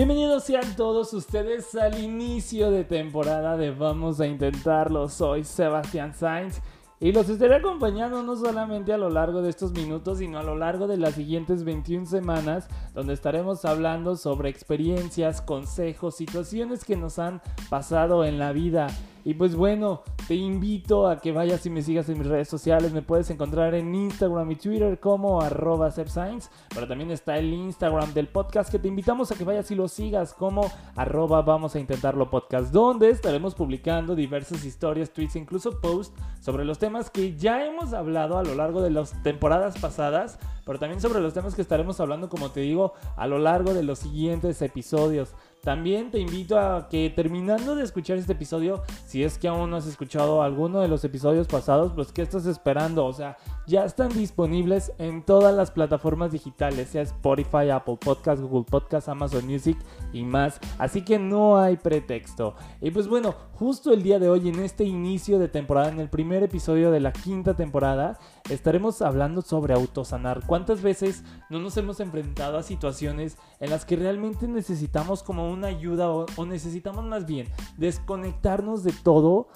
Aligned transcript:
Bienvenidos 0.00 0.44
sean 0.44 0.76
todos 0.76 1.12
ustedes 1.12 1.74
al 1.74 2.02
inicio 2.02 2.70
de 2.70 2.84
temporada 2.84 3.58
de 3.58 3.70
Vamos 3.70 4.18
a 4.18 4.26
Intentarlo. 4.26 5.10
Soy 5.10 5.44
Sebastián 5.44 6.14
Sainz 6.14 6.62
y 7.00 7.12
los 7.12 7.28
estaré 7.28 7.56
acompañando 7.56 8.22
no 8.22 8.34
solamente 8.34 8.94
a 8.94 8.96
lo 8.96 9.10
largo 9.10 9.42
de 9.42 9.50
estos 9.50 9.72
minutos, 9.72 10.16
sino 10.16 10.38
a 10.38 10.42
lo 10.42 10.56
largo 10.56 10.86
de 10.86 10.96
las 10.96 11.16
siguientes 11.16 11.64
21 11.64 12.06
semanas, 12.06 12.66
donde 12.94 13.12
estaremos 13.12 13.66
hablando 13.66 14.16
sobre 14.16 14.48
experiencias, 14.48 15.42
consejos, 15.42 16.16
situaciones 16.16 16.82
que 16.82 16.96
nos 16.96 17.18
han 17.18 17.42
pasado 17.68 18.24
en 18.24 18.38
la 18.38 18.52
vida 18.52 18.86
y 19.24 19.34
pues 19.34 19.54
bueno, 19.54 20.02
te 20.28 20.34
invito 20.34 21.08
a 21.08 21.20
que 21.20 21.32
vayas 21.32 21.64
y 21.66 21.70
me 21.70 21.82
sigas 21.82 22.08
en 22.08 22.18
mis 22.18 22.26
redes 22.26 22.48
sociales. 22.48 22.92
Me 22.92 23.02
puedes 23.02 23.28
encontrar 23.30 23.74
en 23.74 23.94
Instagram 23.94 24.50
y 24.50 24.56
Twitter 24.56 24.98
como 24.98 25.42
arroba 25.42 25.92
Pero 25.94 26.88
también 26.88 27.10
está 27.10 27.36
el 27.36 27.52
Instagram 27.52 28.14
del 28.14 28.28
podcast 28.28 28.70
que 28.70 28.78
te 28.78 28.88
invitamos 28.88 29.30
a 29.30 29.34
que 29.34 29.44
vayas 29.44 29.70
y 29.70 29.74
lo 29.74 29.88
sigas 29.88 30.32
como 30.32 30.70
arroba 30.96 31.42
vamos 31.42 31.74
a 31.74 31.80
intentarlo 31.80 32.30
podcast. 32.30 32.72
Donde 32.72 33.10
estaremos 33.10 33.54
publicando 33.54 34.14
diversas 34.14 34.64
historias, 34.64 35.10
tweets 35.10 35.36
incluso 35.36 35.80
posts 35.80 36.14
sobre 36.40 36.64
los 36.64 36.78
temas 36.78 37.10
que 37.10 37.36
ya 37.36 37.66
hemos 37.66 37.92
hablado 37.92 38.38
a 38.38 38.42
lo 38.42 38.54
largo 38.54 38.80
de 38.80 38.90
las 38.90 39.22
temporadas 39.22 39.78
pasadas. 39.78 40.38
Pero 40.64 40.78
también 40.78 41.00
sobre 41.00 41.20
los 41.20 41.34
temas 41.34 41.54
que 41.54 41.62
estaremos 41.62 42.00
hablando, 42.00 42.28
como 42.28 42.50
te 42.50 42.60
digo, 42.60 42.94
a 43.16 43.26
lo 43.26 43.38
largo 43.38 43.74
de 43.74 43.82
los 43.82 43.98
siguientes 43.98 44.62
episodios. 44.62 45.34
También 45.62 46.10
te 46.10 46.18
invito 46.18 46.58
a 46.58 46.88
que 46.88 47.10
terminando 47.10 47.74
de 47.74 47.84
escuchar 47.84 48.16
este 48.16 48.32
episodio, 48.32 48.82
si 49.06 49.22
es 49.22 49.36
que 49.36 49.46
aún 49.46 49.70
no 49.70 49.76
has 49.76 49.86
escuchado 49.86 50.42
alguno 50.42 50.80
de 50.80 50.88
los 50.88 51.04
episodios 51.04 51.46
pasados, 51.48 51.92
pues 51.92 52.12
¿qué 52.12 52.22
estás 52.22 52.46
esperando? 52.46 53.04
O 53.04 53.12
sea, 53.12 53.36
ya 53.66 53.84
están 53.84 54.08
disponibles 54.08 54.92
en 54.96 55.22
todas 55.22 55.54
las 55.54 55.70
plataformas 55.70 56.32
digitales, 56.32 56.88
sea 56.88 57.02
Spotify, 57.02 57.68
Apple 57.70 57.98
Podcast, 58.00 58.40
Google 58.40 58.64
Podcast, 58.70 59.08
Amazon 59.10 59.46
Music 59.46 59.76
y 60.14 60.24
más. 60.24 60.58
Así 60.78 61.02
que 61.02 61.18
no 61.18 61.58
hay 61.58 61.76
pretexto. 61.76 62.54
Y 62.80 62.90
pues 62.90 63.06
bueno, 63.06 63.34
justo 63.52 63.92
el 63.92 64.02
día 64.02 64.18
de 64.18 64.30
hoy, 64.30 64.48
en 64.48 64.60
este 64.60 64.84
inicio 64.84 65.38
de 65.38 65.48
temporada, 65.48 65.90
en 65.90 66.00
el 66.00 66.08
primer 66.08 66.42
episodio 66.42 66.90
de 66.90 67.00
la 67.00 67.12
quinta 67.12 67.54
temporada, 67.54 68.18
estaremos 68.48 69.02
hablando 69.02 69.42
sobre 69.42 69.74
autosanar. 69.74 70.42
¿Cuántas 70.46 70.82
veces 70.82 71.24
no 71.48 71.58
nos 71.58 71.76
hemos 71.76 72.00
enfrentado 72.00 72.58
a 72.58 72.62
situaciones 72.62 73.36
en 73.60 73.70
las 73.70 73.84
que 73.84 73.96
realmente 73.96 74.48
necesitamos 74.48 75.22
como 75.22 75.50
una 75.50 75.68
ayuda 75.68 76.10
o, 76.10 76.26
necesitamos 76.46 77.04
más 77.04 77.26
bien 77.26 77.48
desconectarnos 77.76 78.82
de 78.82 78.92
todo 78.92 79.48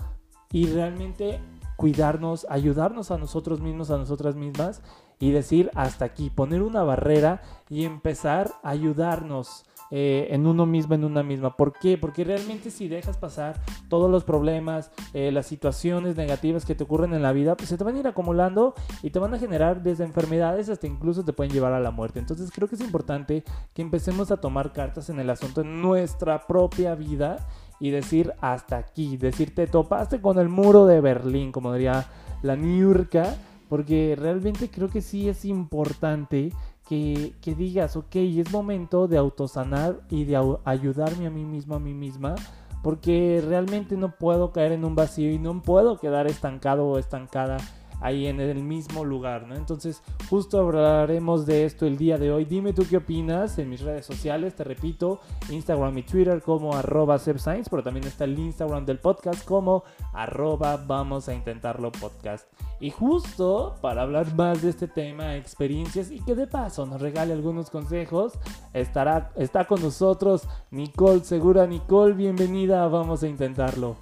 y 0.53 0.67
realmente 0.67 1.41
cuidarnos, 1.77 2.47
ayudarnos 2.49 3.11
a 3.11 3.19
nosotros 3.19 3.61
mismos, 3.61 3.91
a 3.91 3.99
nosotras 3.99 4.37
mismas 4.37 4.83
y 5.19 5.31
decir 5.33 5.71
hasta 5.75 6.05
aquí, 6.05 6.31
poner 6.31 6.63
una 6.63 6.83
barrera 6.83 7.43
y 7.69 7.85
empezar 7.85 8.53
a 8.63 8.71
ayudarnos 8.71 9.65
eh, 9.97 10.35
en 10.35 10.49
uno 10.49 10.67
mismo, 10.67 10.97
en 10.97 11.05
una 11.05 11.23
misma. 11.23 11.57
¿Por 11.57 11.73
qué? 11.73 11.97
Porque 11.97 12.25
realmente 12.25 12.73
si 12.73 12.89
dejas 12.89 13.17
pasar 13.17 13.61
todos 13.89 14.11
los 14.11 14.25
problemas, 14.25 14.91
eh, 15.13 15.31
las 15.31 15.47
situaciones 15.47 16.17
negativas 16.17 16.65
que 16.65 16.75
te 16.75 16.83
ocurren 16.83 17.15
en 17.15 17.23
la 17.23 17.31
vida, 17.31 17.57
pues 17.57 17.69
se 17.69 17.79
te 17.79 17.85
van 17.85 17.95
a 17.95 18.01
ir 18.01 18.09
acumulando 18.09 18.75
y 19.05 19.11
te 19.11 19.21
van 19.21 19.35
a 19.35 19.39
generar 19.39 19.85
desde 19.85 20.03
enfermedades 20.03 20.69
hasta 20.69 20.89
incluso 20.89 21.25
te 21.25 21.33
pueden 21.33 21.53
llevar 21.53 21.75
a 21.75 21.79
la 21.79 21.93
muerte. 21.93 22.19
Entonces 22.19 22.51
creo 22.53 22.67
que 22.67 22.75
es 22.75 22.81
importante 22.81 23.45
que 23.73 23.83
empecemos 23.83 24.33
a 24.33 24.39
tomar 24.39 24.73
cartas 24.73 25.11
en 25.11 25.21
el 25.21 25.31
asunto 25.31 25.61
en 25.61 25.81
nuestra 25.81 26.45
propia 26.49 26.97
vida 26.97 27.47
y 27.79 27.91
decir 27.91 28.33
hasta 28.41 28.79
aquí, 28.79 29.17
decir 29.17 29.55
te 29.55 29.69
topaste 29.69 30.21
con 30.21 30.41
el 30.41 30.49
muro 30.49 30.87
de 30.87 31.01
Berlín, 31.01 31.53
como 31.53 31.73
diría 31.73 32.05
la 32.43 32.57
Niurka, 32.57 33.37
porque 33.69 34.17
realmente 34.19 34.69
creo 34.71 34.89
que 34.89 35.03
sí 35.03 35.29
es 35.29 35.45
importante 35.45 36.51
que, 36.85 37.35
digas, 37.57 37.97
ok, 37.97 38.17
es 38.17 38.53
momento 38.53 39.09
de 39.09 39.17
autosanar 39.17 40.01
y 40.11 40.25
de 40.25 40.59
ayudarme 40.65 41.27
a 41.27 41.31
mí 41.31 41.45
mismo, 41.45 41.75
a 41.75 41.81
mí 41.81 41.95
misma, 41.95 42.35
porque 42.83 43.43
realmente 43.47 43.97
no 43.97 44.17
puedo 44.17 44.53
caer 44.53 44.73
en 44.73 44.85
un 44.85 44.95
vacío 44.95 45.31
y 45.31 45.39
no 45.39 45.63
puedo 45.63 45.99
quedar 45.99 46.27
estancado 46.27 46.87
o 46.87 46.99
estancada 46.99 47.57
ahí 48.05 48.27
en 48.27 48.39
el 48.39 48.63
mismo 48.63 49.03
lugar, 49.03 49.47
¿no? 49.47 49.57
Entonces, 49.57 50.03
justo 50.29 50.61
hablaremos 50.61 51.47
de 51.47 51.65
esto 51.65 51.87
el 51.87 51.97
día 51.97 52.19
de 52.19 52.31
hoy. 52.31 52.45
Dime 52.45 52.75
tú 52.75 52.87
qué 52.89 52.99
opinas 52.99 53.59
en 53.59 53.71
mis 53.71 53.81
redes 53.81 54.05
sociales, 54.05 54.55
te 54.55 54.63
repito, 54.63 55.21
Instagram 55.49 55.97
y 55.97 56.03
Twitter 56.03 56.43
como 56.43 56.75
arroba 56.75 57.19
pero 57.25 57.83
también 57.83 58.07
está 58.07 58.25
el 58.25 58.39
Instagram 58.39 58.85
del 58.85 58.99
podcast 58.99 59.43
como 59.47 59.85
arroba 60.13 60.77
vamos 60.77 61.31
a 61.31 61.35
intentarlo 61.35 61.91
podcast. 61.93 62.47
Y 62.79 62.91
justo 62.91 63.77
para 63.81 64.03
hablar 64.03 64.35
más 64.35 64.61
de 64.61 64.69
este 64.69 64.87
tema, 64.87 65.37
experiencias 65.37 66.11
y 66.11 66.21
que 66.21 66.35
de 66.35 66.47
paso 66.47 66.85
nos 66.85 67.01
regale 67.01 67.33
algunos 67.33 67.71
consejos, 67.71 68.35
estará, 68.75 69.33
está 69.37 69.65
con 69.65 69.81
nosotros 69.81 70.47
Nicole 70.71 71.25
Segura. 71.25 71.67
Nicole, 71.67 72.13
bienvenida, 72.13 72.87
vamos 72.89 73.23
a 73.23 73.29
intentarlo. 73.29 73.97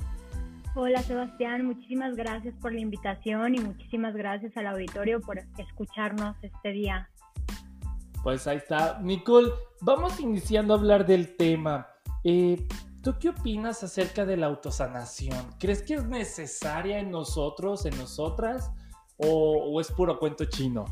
Hola 0.74 1.02
Sebastián, 1.02 1.66
muchísimas 1.66 2.16
gracias 2.16 2.54
por 2.54 2.72
la 2.72 2.80
invitación 2.80 3.54
y 3.54 3.58
muchísimas 3.58 4.14
gracias 4.14 4.56
al 4.56 4.68
auditorio 4.68 5.20
por 5.20 5.38
escucharnos 5.58 6.34
este 6.40 6.70
día. 6.70 7.10
Pues 8.22 8.46
ahí 8.46 8.56
está. 8.56 8.98
Nicole, 9.02 9.50
vamos 9.82 10.18
iniciando 10.18 10.72
a 10.72 10.78
hablar 10.78 11.04
del 11.04 11.36
tema. 11.36 11.88
Eh, 12.24 12.66
¿Tú 13.02 13.14
qué 13.20 13.28
opinas 13.28 13.84
acerca 13.84 14.24
de 14.24 14.38
la 14.38 14.46
autosanación? 14.46 15.44
¿Crees 15.60 15.82
que 15.82 15.94
es 15.94 16.06
necesaria 16.06 17.00
en 17.00 17.10
nosotros, 17.10 17.84
en 17.84 17.98
nosotras, 17.98 18.72
o, 19.18 19.74
o 19.74 19.78
es 19.78 19.92
puro 19.92 20.18
cuento 20.18 20.46
chino? 20.46 20.86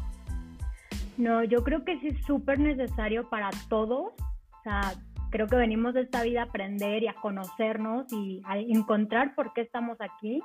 No, 1.17 1.43
yo 1.43 1.65
creo 1.65 1.87
que 1.87 1.99
sí 2.01 2.09
es 2.09 2.27
súper 2.27 2.59
necesario 2.59 3.31
para 3.31 3.49
todos. 3.71 4.13
O 4.59 4.63
sea, 4.63 4.93
Creo 5.31 5.47
que 5.47 5.57
venimos 5.57 5.95
de 5.95 6.03
esta 6.03 6.23
vida 6.23 6.43
a 6.43 6.45
aprender 6.45 7.03
y 7.03 7.09
a 7.09 7.15
conocernos 7.15 8.13
y 8.13 8.43
a 8.45 8.59
encontrar 8.59 9.35
por 9.35 9.53
qué 9.53 9.63
estamos 9.63 9.97
aquí. 10.01 10.41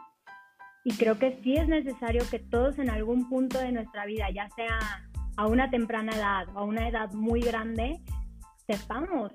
Y 0.83 0.95
creo 0.95 1.17
que 1.17 1.39
sí 1.43 1.55
es 1.55 1.67
necesario 1.67 2.23
que 2.29 2.39
todos 2.39 2.77
en 2.77 2.91
algún 2.91 3.27
punto 3.27 3.59
de 3.59 3.71
nuestra 3.71 4.05
vida, 4.05 4.29
ya 4.29 4.47
sea 4.55 4.79
a 5.37 5.47
una 5.47 5.69
temprana 5.69 6.15
edad 6.15 6.47
o 6.55 6.59
a 6.59 6.63
una 6.63 6.87
edad 6.87 7.11
muy 7.13 7.41
grande, 7.41 7.99
sepamos 8.67 9.31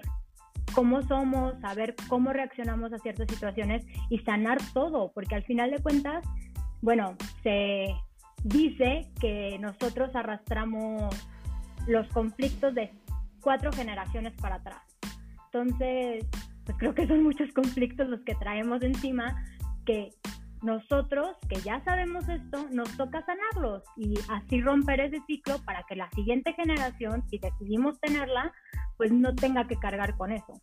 cómo 0.72 1.02
somos, 1.02 1.58
saber 1.60 1.96
cómo 2.08 2.32
reaccionamos 2.32 2.92
a 2.92 2.98
ciertas 2.98 3.28
situaciones 3.28 3.84
y 4.08 4.18
sanar 4.20 4.58
todo, 4.72 5.10
porque 5.12 5.34
al 5.34 5.42
final 5.42 5.70
de 5.72 5.82
cuentas, 5.82 6.24
bueno, 6.80 7.16
se 7.42 7.88
dice 8.44 9.10
que 9.20 9.58
nosotros 9.58 10.14
arrastramos 10.14 11.14
los 11.86 12.06
conflictos 12.08 12.74
de 12.74 12.92
cuatro 13.40 13.72
generaciones 13.72 14.32
para 14.40 14.56
atrás. 14.56 14.89
Entonces, 15.52 16.26
pues 16.64 16.78
creo 16.78 16.94
que 16.94 17.06
son 17.08 17.24
muchos 17.24 17.52
conflictos 17.52 18.08
los 18.08 18.20
que 18.20 18.34
traemos 18.36 18.82
encima 18.82 19.44
que 19.84 20.10
nosotros, 20.62 21.36
que 21.48 21.56
ya 21.60 21.82
sabemos 21.84 22.28
esto, 22.28 22.68
nos 22.70 22.96
toca 22.96 23.24
sanarlos 23.24 23.82
y 23.96 24.14
así 24.28 24.60
romper 24.60 25.00
ese 25.00 25.20
ciclo 25.26 25.58
para 25.64 25.82
que 25.88 25.96
la 25.96 26.08
siguiente 26.10 26.52
generación, 26.52 27.24
si 27.28 27.38
decidimos 27.38 27.98
tenerla, 27.98 28.52
pues 28.96 29.10
no 29.10 29.34
tenga 29.34 29.66
que 29.66 29.76
cargar 29.76 30.16
con 30.16 30.32
eso. 30.32 30.60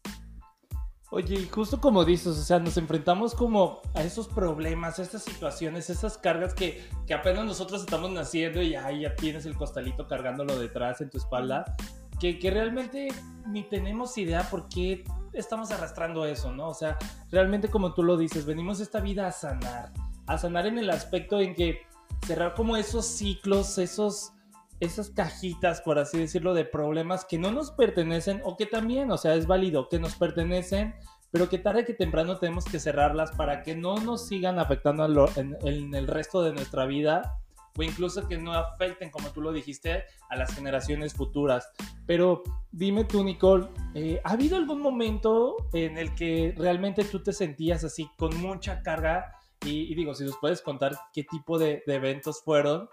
Oye, 1.09 1.35
y 1.35 1.47
justo 1.47 1.81
como 1.81 2.05
dices, 2.05 2.27
o 2.27 2.43
sea, 2.43 2.59
nos 2.59 2.77
enfrentamos 2.77 3.33
como 3.33 3.81
a 3.95 4.03
esos 4.03 4.27
problemas, 4.27 4.99
a 4.99 5.03
estas 5.03 5.23
situaciones, 5.23 5.89
esas 5.89 6.17
cargas 6.17 6.53
que, 6.53 6.85
que 7.07 7.13
apenas 7.13 7.45
nosotros 7.45 7.81
estamos 7.81 8.11
naciendo 8.11 8.61
y 8.61 8.71
ya 8.71 9.15
tienes 9.15 9.45
el 9.45 9.55
costalito 9.55 10.07
cargándolo 10.07 10.59
detrás 10.59 11.01
en 11.01 11.09
tu 11.09 11.17
espalda 11.17 11.75
que, 12.19 12.49
realmente 12.51 13.09
ni 13.47 13.63
tenemos 13.63 14.17
idea 14.17 14.49
por 14.49 14.67
qué 14.69 15.03
estamos 15.33 15.71
arrastrando 15.71 16.25
eso, 16.25 16.51
¿no? 16.51 16.69
O 16.69 16.73
sea, 16.73 16.97
realmente 17.31 17.69
como 17.69 17.93
tú 17.93 18.03
lo 18.03 18.17
dices, 18.17 18.45
venimos 18.45 18.79
esta 18.79 18.99
vida 18.99 19.27
a 19.27 19.31
sanar, 19.31 19.91
a 20.25 20.37
sanar 20.37 20.65
en 20.65 20.79
el 20.79 20.89
aspecto 20.89 21.39
en 21.39 21.53
que 21.53 21.79
cerrar 22.25 22.55
como 22.55 22.75
esos 22.75 23.05
ciclos, 23.05 23.77
esos, 23.77 24.33
esas 24.79 25.09
cajitas, 25.09 25.81
por 25.81 25.99
así 25.99 26.17
decirlo, 26.17 26.53
de 26.53 26.65
problemas 26.65 27.25
que 27.25 27.37
no 27.37 27.51
nos 27.51 27.71
pertenecen 27.71 28.41
o 28.43 28.57
que 28.57 28.65
también, 28.65 29.11
o 29.11 29.17
sea, 29.17 29.35
es 29.35 29.47
válido, 29.47 29.87
que 29.89 29.99
nos 29.99 30.15
pertenecen, 30.15 30.95
pero 31.31 31.49
que 31.49 31.59
tarde 31.59 31.85
que 31.85 31.93
temprano 31.93 32.37
tenemos 32.37 32.65
que 32.65 32.79
cerrarlas 32.79 33.31
para 33.31 33.61
que 33.61 33.75
no 33.75 33.97
nos 33.97 34.27
sigan 34.27 34.59
afectando 34.59 35.29
en, 35.35 35.57
en 35.61 35.93
el 35.93 36.07
resto 36.07 36.41
de 36.41 36.53
nuestra 36.53 36.85
vida 36.85 37.39
o 37.77 37.83
incluso 37.83 38.27
que 38.27 38.37
no 38.37 38.53
afecten, 38.53 39.09
como 39.09 39.29
tú 39.29 39.41
lo 39.41 39.53
dijiste, 39.53 40.03
a 40.29 40.35
las 40.35 40.53
generaciones 40.53 41.13
futuras. 41.13 41.69
Pero 42.05 42.43
dime 42.71 43.05
tú, 43.05 43.23
Nicole, 43.23 43.67
eh, 43.93 44.19
¿ha 44.23 44.31
habido 44.31 44.57
algún 44.57 44.81
momento 44.81 45.55
en 45.73 45.97
el 45.97 46.13
que 46.15 46.53
realmente 46.57 47.03
tú 47.03 47.21
te 47.21 47.31
sentías 47.31 47.83
así 47.83 48.09
con 48.17 48.35
mucha 48.37 48.81
carga? 48.81 49.31
Y, 49.65 49.93
digo, 49.95 50.13
si 50.13 50.23
nos 50.23 50.37
puedes 50.37 50.61
contar 50.61 50.97
qué 51.13 51.23
tipo 51.23 51.57
de, 51.57 51.83
de 51.85 51.95
eventos 51.95 52.41
fueron 52.43 52.89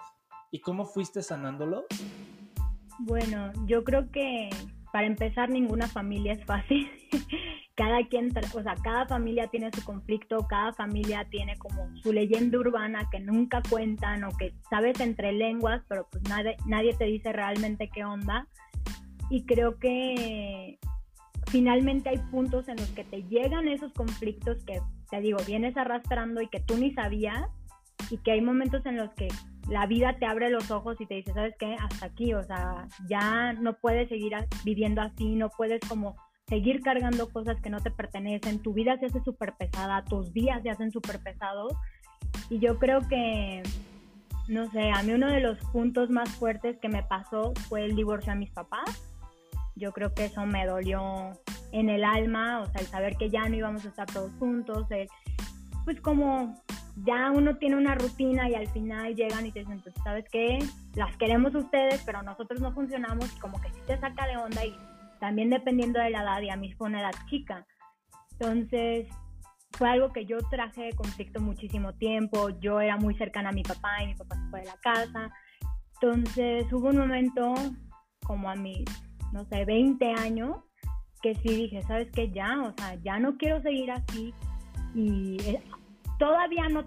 y 0.51 0.61
cómo 0.61 0.85
fuiste 0.85 1.23
sanándolo. 1.23 1.85
Bueno, 3.01 3.53
yo 3.67 3.85
creo 3.85 4.11
que 4.11 4.51
para 4.95 5.09
empezar 5.09 5.51
ninguna 5.51 5.89
familia 5.89 6.35
es 6.35 6.45
fácil. 6.45 6.89
cada 7.75 8.07
quien, 8.07 8.31
o 8.55 8.63
sea, 8.63 8.77
cada 8.77 9.07
familia 9.07 9.49
tiene 9.49 9.69
su 9.75 9.83
conflicto, 9.83 10.47
cada 10.47 10.73
familia 10.73 11.27
tiene 11.31 11.57
como 11.57 11.91
su 11.97 12.13
leyenda 12.13 12.61
urbana 12.61 13.09
que 13.11 13.19
nunca 13.19 13.61
cuentan 13.69 14.23
o 14.23 14.29
que 14.39 14.55
sabes 14.71 15.01
entre 15.01 15.33
lenguas, 15.33 15.83
pero 15.89 16.07
pues 16.13 16.23
nadie, 16.29 16.55
nadie 16.67 16.95
te 16.95 17.07
dice 17.07 17.33
realmente 17.33 17.91
qué 17.93 18.05
onda. 18.05 18.47
Y 19.31 19.45
creo 19.47 19.81
que 19.81 20.79
finalmente 21.49 22.11
hay 22.11 22.19
puntos 22.31 22.69
en 22.69 22.77
los 22.77 22.91
que 22.91 23.03
te 23.03 23.25
llegan 23.25 23.67
esos 23.67 23.93
conflictos 23.95 24.65
que, 24.65 24.81
te 25.11 25.21
digo, 25.21 25.39
vienes 25.45 25.77
arrastrando 25.77 26.41
y 26.41 26.47
que 26.47 26.61
tú 26.61 26.77
ni 26.77 26.95
sabías 26.95 27.51
y 28.11 28.19
que 28.19 28.31
hay 28.31 28.43
momentos 28.43 28.87
en 28.87 28.99
los 28.99 29.13
que 29.15 29.27
la 29.69 29.87
vida 29.87 30.17
te 30.19 30.27
abre 30.27 30.51
los 30.51 30.71
ojos 30.71 31.01
y 31.01 31.07
te 31.07 31.15
dice, 31.15 31.33
¿sabes 31.33 31.55
qué? 31.59 31.77
Hasta 31.81 32.07
aquí, 32.07 32.35
o 32.35 32.43
sea, 32.43 32.87
ya 33.09 33.53
no 33.55 33.75
puedes 33.75 34.09
seguir 34.09 34.35
viviendo 34.65 35.01
así, 35.01 35.35
no 35.37 35.49
puedes 35.51 35.81
como 35.89 36.17
seguir 36.47 36.83
cargando 36.83 37.31
cosas 37.31 37.61
que 37.61 37.71
no 37.71 37.81
te 37.81 37.91
pertenecen, 37.91 38.61
tu 38.61 38.75
vida 38.75 38.99
se 38.99 39.07
hace 39.07 39.23
súper 39.23 39.55
pesada, 39.55 40.05
tus 40.05 40.33
días 40.33 40.63
se 40.63 40.71
hacen 40.71 40.91
súper 40.91 41.21
pesados. 41.21 41.73
Y 42.51 42.59
yo 42.59 42.79
creo 42.79 43.01
que, 43.09 43.63
no 44.49 44.71
sé, 44.71 44.91
a 44.91 45.03
mí 45.03 45.13
uno 45.13 45.29
de 45.29 45.41
los 45.41 45.59
puntos 45.73 46.11
más 46.11 46.29
fuertes 46.31 46.79
que 46.79 46.89
me 46.89 47.03
pasó 47.03 47.55
fue 47.69 47.85
el 47.85 47.97
divorcio 47.97 48.33
a 48.33 48.37
mis 48.37 48.51
papás. 48.51 49.11
Yo 49.77 49.93
creo 49.93 50.13
que 50.15 50.27
eso 50.27 50.45
me 50.45 50.67
dolió 50.67 51.33
en 51.73 51.89
el 51.89 52.05
alma, 52.05 52.61
o 52.61 52.67
sea, 52.67 52.81
el 52.81 52.87
saber 52.87 53.17
que 53.17 53.31
ya 53.31 53.49
no 53.49 53.57
íbamos 53.57 53.85
a 53.85 53.89
estar 53.89 54.07
todos 54.07 54.31
juntos, 54.39 54.87
pues 55.85 56.01
como 56.01 56.55
ya 56.97 57.31
uno 57.33 57.57
tiene 57.57 57.77
una 57.77 57.95
rutina 57.95 58.49
y 58.49 58.55
al 58.55 58.69
final 58.69 59.15
llegan 59.15 59.47
y 59.47 59.53
te 59.53 59.61
dicen, 59.61 59.81
pues, 59.81 59.95
¿sabes 60.05 60.25
qué? 60.31 60.59
Las 60.95 61.17
queremos 61.17 61.55
ustedes, 61.55 62.03
pero 62.07 62.23
nosotros 62.23 62.61
no 62.61 62.73
funcionamos 62.73 63.31
como 63.41 63.61
que 63.61 63.69
sí 63.71 63.81
te 63.87 63.99
saca 63.99 64.27
de 64.27 64.37
onda 64.37 64.65
y 64.65 64.77
también 65.19 65.51
dependiendo 65.51 66.01
de 66.01 66.11
la 66.11 66.23
edad 66.23 66.43
y 66.43 66.51
a 66.51 66.57
mí 66.57 66.73
fue 66.73 66.89
una 66.89 67.01
edad 67.01 67.15
chica. 67.29 67.67
Entonces, 68.33 69.09
fue 69.73 69.89
algo 69.89 70.13
que 70.13 70.25
yo 70.25 70.39
traje 70.51 70.83
de 70.83 70.93
conflicto 70.93 71.41
muchísimo 71.41 71.95
tiempo, 71.95 72.51
yo 72.61 72.81
era 72.81 72.97
muy 72.97 73.17
cercana 73.17 73.49
a 73.49 73.53
mi 73.53 73.63
papá 73.63 74.03
y 74.03 74.09
mi 74.09 74.15
papá 74.15 74.37
se 74.37 74.51
fue 74.51 74.61
de 74.61 74.67
la 74.67 74.77
casa. 74.77 75.33
Entonces, 75.95 76.73
hubo 76.73 76.89
un 76.89 76.99
momento 76.99 77.55
como 78.25 78.51
a 78.51 78.55
mis, 78.55 78.85
no 79.33 79.45
sé, 79.47 79.65
20 79.65 80.13
años, 80.13 80.59
que 81.23 81.35
sí 81.37 81.49
dije, 81.49 81.83
¿sabes 81.83 82.09
qué? 82.13 82.31
Ya, 82.31 82.61
o 82.63 82.73
sea, 82.77 82.95
ya 83.03 83.19
no 83.19 83.37
quiero 83.37 83.61
seguir 83.63 83.91
así 83.91 84.33
y 84.95 85.39
eh, 85.43 85.63
todavía 86.19 86.69
no, 86.69 86.85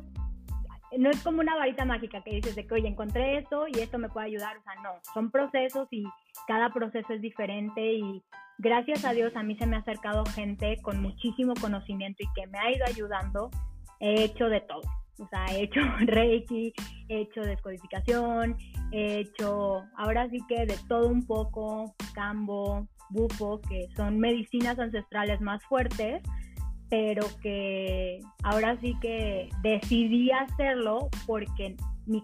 no 0.97 1.09
es 1.09 1.21
como 1.23 1.41
una 1.41 1.55
varita 1.55 1.85
mágica 1.85 2.21
que 2.23 2.35
dices 2.35 2.55
de 2.55 2.65
que, 2.65 2.75
oye, 2.75 2.87
encontré 2.87 3.37
esto 3.37 3.67
y 3.67 3.79
esto 3.79 3.97
me 3.97 4.09
puede 4.09 4.27
ayudar. 4.27 4.57
O 4.57 4.63
sea, 4.63 4.75
no, 4.81 4.89
son 5.13 5.31
procesos 5.31 5.87
y 5.91 6.03
cada 6.47 6.71
proceso 6.71 7.13
es 7.13 7.21
diferente 7.21 7.93
y 7.93 8.23
gracias 8.57 9.05
a 9.05 9.11
Dios 9.11 9.35
a 9.35 9.43
mí 9.43 9.57
se 9.57 9.65
me 9.65 9.75
ha 9.75 9.79
acercado 9.79 10.25
gente 10.25 10.77
con 10.81 11.01
muchísimo 11.01 11.53
conocimiento 11.59 12.23
y 12.23 12.27
que 12.39 12.47
me 12.47 12.59
ha 12.59 12.71
ido 12.71 12.85
ayudando. 12.85 13.49
He 13.99 14.23
hecho 14.23 14.45
de 14.45 14.61
todo. 14.61 14.81
O 15.19 15.27
sea, 15.27 15.45
he 15.47 15.63
hecho 15.63 15.79
Reiki, 16.05 16.73
he 17.09 17.21
hecho 17.21 17.41
descodificación, 17.41 18.55
he 18.91 19.21
hecho 19.21 19.83
ahora 19.97 20.29
sí 20.29 20.39
que 20.47 20.65
de 20.65 20.77
todo 20.87 21.07
un 21.07 21.25
poco, 21.25 21.95
cambo, 22.13 22.87
bufo, 23.09 23.59
que 23.61 23.87
son 23.95 24.19
medicinas 24.19 24.77
ancestrales 24.77 25.41
más 25.41 25.63
fuertes 25.63 26.21
pero 26.89 27.25
que 27.41 28.19
ahora 28.43 28.77
sí 28.79 28.95
que 29.01 29.49
decidí 29.61 30.31
hacerlo 30.31 31.09
porque 31.25 31.75
mi 32.05 32.23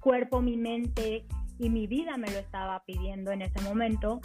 cuerpo, 0.00 0.40
mi 0.40 0.56
mente 0.56 1.24
y 1.58 1.70
mi 1.70 1.86
vida 1.86 2.16
me 2.16 2.30
lo 2.30 2.38
estaba 2.38 2.82
pidiendo 2.84 3.30
en 3.30 3.42
ese 3.42 3.60
momento 3.62 4.20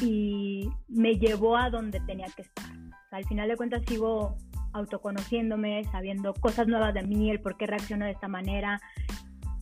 y 0.00 0.70
me 0.88 1.18
llevó 1.18 1.56
a 1.56 1.70
donde 1.70 2.00
tenía 2.00 2.26
que 2.36 2.42
estar. 2.42 2.70
al 3.10 3.24
final 3.24 3.48
de 3.48 3.56
cuentas 3.56 3.82
sigo 3.86 4.36
autoconociéndome, 4.72 5.84
sabiendo 5.84 6.34
cosas 6.34 6.68
nuevas 6.68 6.94
de 6.94 7.02
mí, 7.02 7.30
el 7.30 7.40
por 7.40 7.56
qué 7.56 7.66
reacciono 7.66 8.04
de 8.04 8.12
esta 8.12 8.28
manera. 8.28 8.80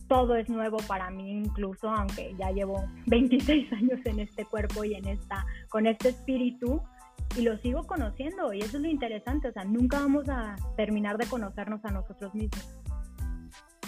Todo 0.07 0.35
es 0.35 0.47
nuevo 0.49 0.77
para 0.87 1.09
mí 1.09 1.31
incluso, 1.31 1.89
aunque 1.89 2.35
ya 2.37 2.51
llevo 2.51 2.85
26 3.07 3.71
años 3.73 3.99
en 4.05 4.19
este 4.19 4.45
cuerpo 4.45 4.83
y 4.83 4.95
en 4.95 5.07
esta, 5.07 5.45
con 5.69 5.87
este 5.87 6.09
espíritu, 6.09 6.81
y 7.35 7.41
lo 7.41 7.57
sigo 7.57 7.83
conociendo 7.83 8.53
y 8.53 8.61
eso 8.61 8.77
es 8.77 8.83
lo 8.83 8.89
interesante, 8.89 9.49
o 9.49 9.51
sea, 9.51 9.65
nunca 9.65 9.99
vamos 9.99 10.29
a 10.29 10.55
terminar 10.75 11.17
de 11.17 11.25
conocernos 11.27 11.83
a 11.85 11.91
nosotros 11.91 12.33
mismos. 12.33 12.77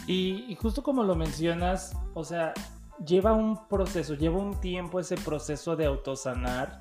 Y, 0.07 0.56
justo 0.59 0.81
como 0.81 1.03
lo 1.03 1.15
mencionas, 1.15 1.95
o 2.15 2.24
sea, 2.24 2.53
lleva 3.06 3.33
un 3.33 3.68
proceso, 3.68 4.15
lleva 4.15 4.39
un 4.39 4.59
tiempo 4.59 5.00
ese 5.00 5.15
proceso 5.15 5.75
de 5.75 5.86
autosanar 5.86 6.80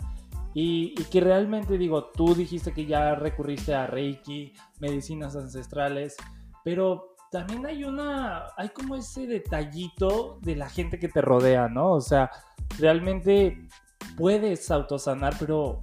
y, 0.55 0.95
y 0.99 1.05
que 1.05 1.21
realmente 1.21 1.77
digo, 1.77 2.07
tú 2.07 2.35
dijiste 2.35 2.73
que 2.73 2.87
ya 2.87 3.15
recurriste 3.15 3.75
a 3.75 3.87
Reiki, 3.87 4.55
medicinas 4.81 5.37
ancestrales, 5.37 6.17
pero 6.65 7.17
también 7.31 7.67
hay 7.67 7.85
una, 7.85 8.47
hay 8.57 8.71
como 8.71 8.97
ese 8.97 9.27
detallito 9.27 10.39
de 10.41 10.57
la 10.57 10.69
gente 10.69 10.99
que 10.99 11.09
te 11.09 11.21
rodea, 11.21 11.69
¿no? 11.69 11.93
O 11.93 12.01
sea, 12.01 12.31
realmente 12.79 13.69
puedes 14.17 14.71
autosanar, 14.71 15.35
pero 15.39 15.83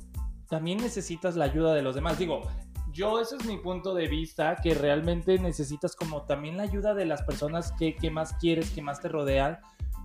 también 0.49 0.77
necesitas 0.77 1.35
la 1.35 1.45
ayuda 1.45 1.73
de 1.73 1.81
los 1.81 1.95
demás. 1.95 2.17
Digo, 2.17 2.41
yo 2.95 3.19
ese 3.19 3.35
es 3.35 3.45
mi 3.45 3.57
punto 3.57 3.93
de 3.93 4.07
vista, 4.07 4.55
que 4.55 4.73
realmente 4.73 5.37
necesitas 5.37 5.95
como 5.95 6.23
también 6.23 6.57
la 6.57 6.63
ayuda 6.63 6.93
de 6.93 7.05
las 7.05 7.23
personas 7.23 7.73
que, 7.73 7.95
más 8.09 8.33
quieres, 8.33 8.71
que 8.71 8.81
más 8.81 9.01
te 9.01 9.09
rodean, 9.09 9.59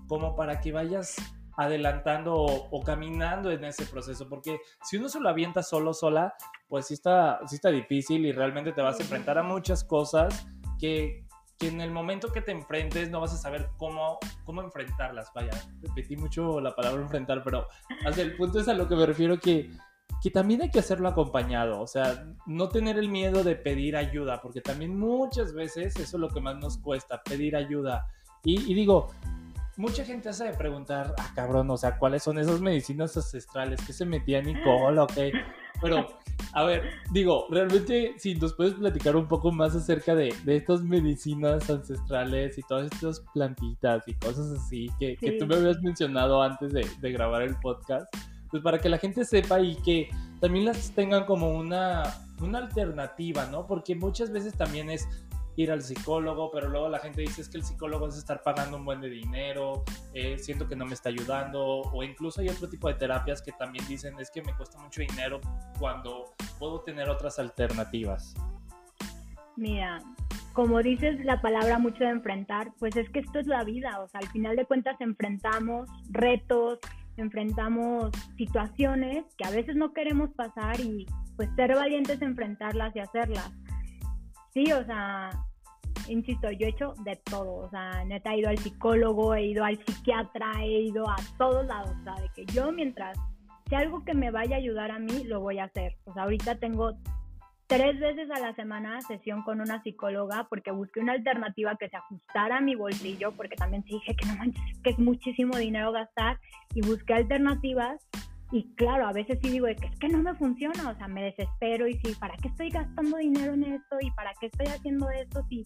como 0.09 0.35
para 0.35 0.61
que 0.61 0.73
vayas 0.73 1.15
adelantando 1.57 2.35
o, 2.35 2.83
caminando 2.83 3.51
en 3.53 3.65
ese 3.65 3.85
proceso, 3.87 4.29
porque 4.29 4.61
si 4.83 4.97
uno 4.97 5.09
se 5.09 5.21
lo 5.21 5.29
avienta 5.29 5.63
solo, 5.63 5.95
sola, 5.95 6.35
pues 6.69 6.87
sí 6.87 6.95
está, 6.95 7.41
sí 7.47 7.57
está 7.57 7.69
difícil 7.71 8.27
y 8.27 8.33
realmente 8.33 8.73
te 8.73 8.83
vas 8.83 8.99
a 8.99 9.03
enfrentar 9.03 9.39
a 9.39 9.43
muchas 9.43 9.85
cosas 9.85 10.47
que, 10.81 11.25
que 11.59 11.69
en 11.69 11.81
el 11.81 11.93
momento 11.93 12.33
que 12.33 12.41
te 12.41 12.51
enfrentes 12.51 13.11
no 13.11 13.21
vas 13.21 13.35
a 13.35 13.37
saber 13.37 13.69
cómo, 13.77 14.19
cómo 14.45 14.63
enfrentarlas. 14.63 15.31
Vaya, 15.35 15.51
repetí 15.83 16.17
mucho 16.17 16.61
la 16.61 16.75
palabra 16.75 17.03
enfrentar, 17.03 17.45
pero 17.45 17.69
hasta 18.05 18.23
el 18.23 18.37
punto 18.37 18.59
es 18.59 18.67
a 18.67 18.75
lo 18.75 18.89
que 18.89 18.97
me 18.97 19.07
refiero 19.07 19.39
que 19.39 19.71
que 20.23 20.31
también 20.31 20.63
hay 20.63 20.71
que 20.71 20.79
hacerlo 20.79 21.09
acompañado, 21.09 21.81
o 21.81 21.87
sea, 21.87 22.27
no 22.47 22.69
tener 22.69 22.99
el 22.99 23.09
miedo 23.09 23.43
de 23.43 23.57
pedir 23.57 23.97
ayuda, 23.97 24.41
porque 24.41 24.61
también 24.61 24.99
muchas 24.99 25.53
veces 25.53 25.97
eso 25.97 26.17
es 26.17 26.21
lo 26.21 26.29
que 26.29 26.41
más 26.41 26.57
nos 26.57 26.79
cuesta, 26.79 27.23
pedir 27.23 27.57
ayuda. 27.57 28.07
Y, 28.45 28.75
digo, 28.75 29.09
mucha 29.77 30.05
gente 30.05 30.29
hace 30.29 30.45
de 30.45 30.53
preguntar, 30.53 31.15
ah, 31.19 31.33
cabrón, 31.35 31.71
o 31.71 31.77
sea, 31.77 31.99
¿cuáles 31.99 32.23
son 32.23 32.39
esas 32.39 32.61
medicinas 32.61 33.17
ancestrales? 33.17 33.81
¿Qué 33.87 33.93
se 33.93 34.05
metía 34.05 34.43
Nicole? 34.43 35.01
Ok, 35.01 35.13
pero, 35.81 36.07
a 36.53 36.65
ver, 36.65 36.83
digo, 37.13 37.47
realmente, 37.51 38.15
si 38.19 38.35
nos 38.35 38.55
puedes 38.55 38.75
platicar 38.75 39.17
un 39.17 39.27
poco 39.27 39.51
más 39.53 39.75
acerca 39.75 40.15
de, 40.15 40.35
de 40.45 40.57
estas 40.57 40.83
medicinas 40.83 41.69
ancestrales 41.71 42.59
y 42.59 42.63
todas 42.63 42.93
estas 42.93 43.21
plantitas 43.33 44.07
y 44.07 44.15
cosas 44.15 44.51
así 44.59 44.91
que, 44.99 45.17
que 45.17 45.33
tú 45.33 45.47
me 45.47 45.57
habías 45.57 45.81
mencionado 45.81 46.43
antes 46.43 46.73
de, 46.73 46.87
de 47.01 47.13
grabar 47.13 47.43
el 47.43 47.57
podcast 47.57 48.15
pues 48.51 48.63
para 48.63 48.79
que 48.79 48.89
la 48.89 48.99
gente 48.99 49.25
sepa 49.25 49.61
y 49.61 49.77
que 49.77 50.11
también 50.41 50.65
las 50.65 50.91
tengan 50.93 51.25
como 51.25 51.51
una, 51.51 52.03
una 52.41 52.59
alternativa, 52.59 53.47
¿no? 53.47 53.67
Porque 53.67 53.95
muchas 53.95 54.33
veces 54.33 54.55
también 54.55 54.91
es 54.91 55.09
ir 55.57 55.71
al 55.71 55.83
psicólogo, 55.83 56.51
pero 56.51 56.69
luego 56.69 56.89
la 56.89 56.99
gente 56.99 57.21
dice 57.21 57.43
es 57.43 57.49
que 57.49 57.59
el 57.59 57.65
psicólogo 57.65 58.09
es 58.09 58.17
estar 58.17 58.43
pagando 58.43 58.77
un 58.77 58.85
buen 58.85 59.01
de 59.01 59.11
dinero, 59.11 59.85
eh, 60.15 60.39
siento 60.39 60.67
que 60.67 60.77
no 60.77 60.87
me 60.87 60.95
está 60.95 61.11
ayudando, 61.11 61.83
o 61.83 62.03
incluso 62.03 62.41
hay 62.41 62.49
otro 62.49 62.69
tipo 62.69 62.89
de 62.89 62.95
terapias 62.95 63.43
que 63.43 63.53
también 63.53 63.87
dicen 63.87 64.19
es 64.19 64.31
que 64.31 64.43
me 64.43 64.55
cuesta 64.55 64.79
mucho 64.79 65.03
dinero 65.03 65.41
cuando 65.79 66.35
puedo 66.59 66.81
tener 66.81 67.09
otras 67.09 67.39
alternativas. 67.39 68.35
Mira, 69.57 70.01
como 70.53 70.83
dices 70.83 71.23
la 71.25 71.41
palabra 71.43 71.79
mucho 71.79 72.05
de 72.05 72.11
enfrentar, 72.11 72.73
pues 72.79 72.97
es 72.97 73.11
que 73.11 73.21
esto 73.21 73.39
es 73.39 73.47
la 73.47 73.65
vida, 73.65 74.01
o 74.01 74.09
sea, 74.09 74.21
al 74.21 74.29
final 74.29 74.57
de 74.57 74.65
cuentas 74.65 74.99
enfrentamos 75.01 75.91
retos, 76.09 76.79
enfrentamos 77.21 78.11
situaciones 78.37 79.25
que 79.37 79.45
a 79.45 79.51
veces 79.51 79.77
no 79.77 79.93
queremos 79.93 80.31
pasar 80.31 80.81
y 80.81 81.07
pues 81.37 81.49
ser 81.57 81.75
valientes, 81.75 82.21
enfrentarlas 82.23 82.95
y 82.95 83.01
hacerlas. 83.01 83.51
Sí, 84.53 84.73
o 84.73 84.85
sea, 84.85 85.31
insisto, 86.09 86.51
yo 86.51 86.67
he 86.67 86.71
hecho 86.71 86.95
de 87.05 87.17
todo, 87.17 87.67
o 87.67 87.71
sea, 87.71 88.05
neta 88.05 88.35
he 88.35 88.41
ido 88.41 88.51
al 88.51 88.59
psicólogo, 88.59 89.35
he 89.35 89.47
ido 89.47 89.65
al 89.65 89.79
psiquiatra, 89.85 90.53
he 90.61 90.83
ido 90.83 91.09
a 91.09 91.17
todos 91.39 91.67
lados, 91.67 91.97
o 92.01 92.05
sea, 92.05 92.15
de 92.15 92.29
que 92.35 92.45
yo 92.47 92.73
mientras 92.73 93.17
sea 93.69 93.79
algo 93.79 94.05
que 94.05 94.15
me 94.15 94.31
vaya 94.31 94.57
a 94.57 94.59
ayudar 94.59 94.91
a 94.91 94.99
mí, 94.99 95.25
lo 95.25 95.41
voy 95.41 95.59
a 95.59 95.65
hacer. 95.65 95.97
O 96.05 96.13
sea, 96.13 96.25
ahorita 96.25 96.57
tengo 96.57 96.93
tres 97.71 98.01
veces 98.01 98.29
a 98.33 98.41
la 98.41 98.53
semana 98.57 99.01
sesión 99.03 99.45
con 99.45 99.61
una 99.61 99.81
psicóloga 99.85 100.49
porque 100.51 100.73
busqué 100.73 100.99
una 100.99 101.13
alternativa 101.13 101.77
que 101.77 101.89
se 101.89 101.97
ajustara 101.97 102.57
a 102.57 102.61
mi 102.61 102.75
bolsillo, 102.75 103.31
porque 103.31 103.55
también 103.55 103.85
sí 103.85 103.93
dije 103.93 104.17
que 104.17 104.27
no 104.27 104.35
manches, 104.35 104.79
que 104.83 104.91
es 104.91 104.99
muchísimo 104.99 105.57
dinero 105.57 105.93
gastar 105.93 106.41
y 106.75 106.81
busqué 106.81 107.15
alternativas 107.15 108.05
y 108.51 108.75
claro, 108.75 109.07
a 109.07 109.13
veces 109.13 109.39
sí 109.41 109.51
digo 109.51 109.69
es 109.69 109.79
que 110.01 110.09
no 110.09 110.19
me 110.19 110.35
funciona, 110.35 110.91
o 110.91 110.97
sea, 110.97 111.07
me 111.07 111.23
desespero 111.23 111.87
y 111.87 111.95
sí, 111.99 112.17
¿para 112.19 112.37
qué 112.39 112.49
estoy 112.49 112.71
gastando 112.71 113.19
dinero 113.19 113.55
en 113.55 113.63
esto? 113.63 113.99
¿Y 114.01 114.11
para 114.11 114.33
qué 114.41 114.47
estoy 114.47 114.67
haciendo 114.67 115.09
esto 115.09 115.47
si 115.49 115.63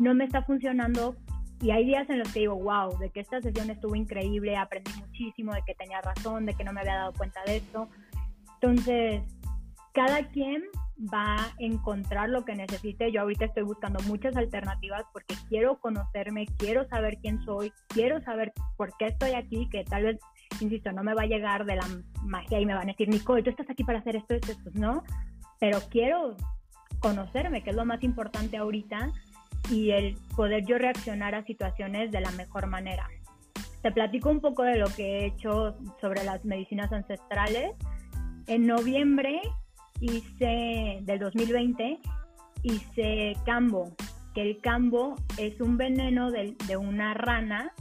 no 0.00 0.14
me 0.14 0.24
está 0.24 0.42
funcionando? 0.42 1.14
Y 1.60 1.70
hay 1.70 1.86
días 1.86 2.10
en 2.10 2.18
los 2.18 2.32
que 2.32 2.40
digo, 2.40 2.56
wow, 2.56 2.98
de 2.98 3.10
que 3.10 3.20
esta 3.20 3.40
sesión 3.40 3.70
estuvo 3.70 3.94
increíble, 3.94 4.56
aprendí 4.56 4.90
muchísimo, 4.98 5.54
de 5.54 5.62
que 5.64 5.74
tenía 5.76 6.00
razón, 6.00 6.46
de 6.46 6.54
que 6.54 6.64
no 6.64 6.72
me 6.72 6.80
había 6.80 6.96
dado 6.96 7.12
cuenta 7.12 7.44
de 7.46 7.58
esto. 7.58 7.88
Entonces, 8.60 9.22
cada 9.92 10.26
quien 10.30 10.64
va 10.98 11.36
a 11.36 11.52
encontrar 11.58 12.28
lo 12.28 12.44
que 12.44 12.54
necesite. 12.54 13.12
Yo 13.12 13.22
ahorita 13.22 13.46
estoy 13.46 13.62
buscando 13.62 14.00
muchas 14.04 14.36
alternativas 14.36 15.04
porque 15.12 15.34
quiero 15.48 15.78
conocerme, 15.78 16.46
quiero 16.58 16.88
saber 16.88 17.18
quién 17.22 17.42
soy, 17.44 17.72
quiero 17.88 18.20
saber 18.22 18.52
por 18.76 18.96
qué 18.98 19.06
estoy 19.06 19.32
aquí, 19.32 19.68
que 19.70 19.84
tal 19.84 20.04
vez, 20.04 20.18
insisto, 20.60 20.92
no 20.92 21.04
me 21.04 21.14
va 21.14 21.22
a 21.22 21.26
llegar 21.26 21.64
de 21.64 21.76
la 21.76 21.86
magia 22.24 22.60
y 22.60 22.66
me 22.66 22.74
van 22.74 22.88
a 22.88 22.92
decir, 22.92 23.08
Nicole, 23.08 23.42
tú 23.42 23.50
estás 23.50 23.70
aquí 23.70 23.84
para 23.84 24.00
hacer 24.00 24.16
esto, 24.16 24.34
esto, 24.34 24.52
esto, 24.52 24.70
¿no? 24.74 25.04
Pero 25.60 25.78
quiero 25.90 26.36
conocerme, 27.00 27.62
que 27.62 27.70
es 27.70 27.76
lo 27.76 27.84
más 27.84 28.02
importante 28.02 28.56
ahorita, 28.56 29.12
y 29.70 29.90
el 29.90 30.16
poder 30.34 30.64
yo 30.64 30.78
reaccionar 30.78 31.34
a 31.34 31.44
situaciones 31.44 32.10
de 32.10 32.20
la 32.20 32.30
mejor 32.32 32.66
manera. 32.66 33.08
Te 33.82 33.92
platico 33.92 34.30
un 34.30 34.40
poco 34.40 34.64
de 34.64 34.76
lo 34.76 34.86
que 34.88 35.20
he 35.20 35.26
hecho 35.26 35.76
sobre 36.00 36.24
las 36.24 36.44
medicinas 36.44 36.92
ancestrales. 36.92 37.72
En 38.46 38.66
noviembre 38.66 39.40
hice, 40.00 41.00
del 41.02 41.18
2020, 41.18 42.00
hice 42.62 43.36
cambo, 43.44 43.94
que 44.34 44.42
el 44.42 44.60
cambo 44.60 45.16
es 45.36 45.60
un 45.60 45.76
veneno 45.76 46.30
de, 46.30 46.56
de 46.66 46.76
una 46.76 47.14
rana 47.14 47.72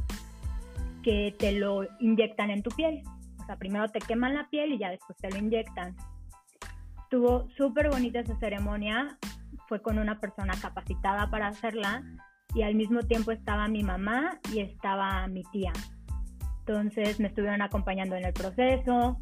que 1.03 1.35
te 1.37 1.53
lo 1.53 1.83
inyectan 1.99 2.49
en 2.49 2.63
tu 2.63 2.69
piel. 2.71 3.01
O 3.41 3.45
sea, 3.45 3.55
primero 3.57 3.87
te 3.87 3.99
queman 3.99 4.33
la 4.33 4.49
piel 4.49 4.73
y 4.73 4.77
ya 4.77 4.89
después 4.89 5.17
te 5.19 5.29
lo 5.29 5.37
inyectan. 5.37 5.95
Estuvo 7.03 7.47
súper 7.55 7.89
bonita 7.89 8.19
esa 8.19 8.37
ceremonia, 8.39 9.17
fue 9.67 9.81
con 9.81 9.97
una 9.99 10.19
persona 10.19 10.53
capacitada 10.61 11.29
para 11.29 11.47
hacerla 11.47 12.03
y 12.53 12.63
al 12.63 12.75
mismo 12.75 13.01
tiempo 13.03 13.31
estaba 13.31 13.67
mi 13.67 13.83
mamá 13.83 14.39
y 14.53 14.59
estaba 14.59 15.27
mi 15.27 15.43
tía. 15.43 15.71
Entonces 16.59 17.19
me 17.19 17.29
estuvieron 17.29 17.61
acompañando 17.61 18.15
en 18.15 18.25
el 18.25 18.33
proceso, 18.33 19.17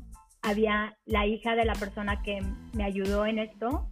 había 0.45 0.97
la 1.05 1.25
hija 1.25 1.55
de 1.55 1.65
la 1.65 1.73
persona 1.73 2.21
que 2.21 2.41
me 2.73 2.83
ayudó 2.83 3.25
en 3.25 3.39
esto, 3.39 3.89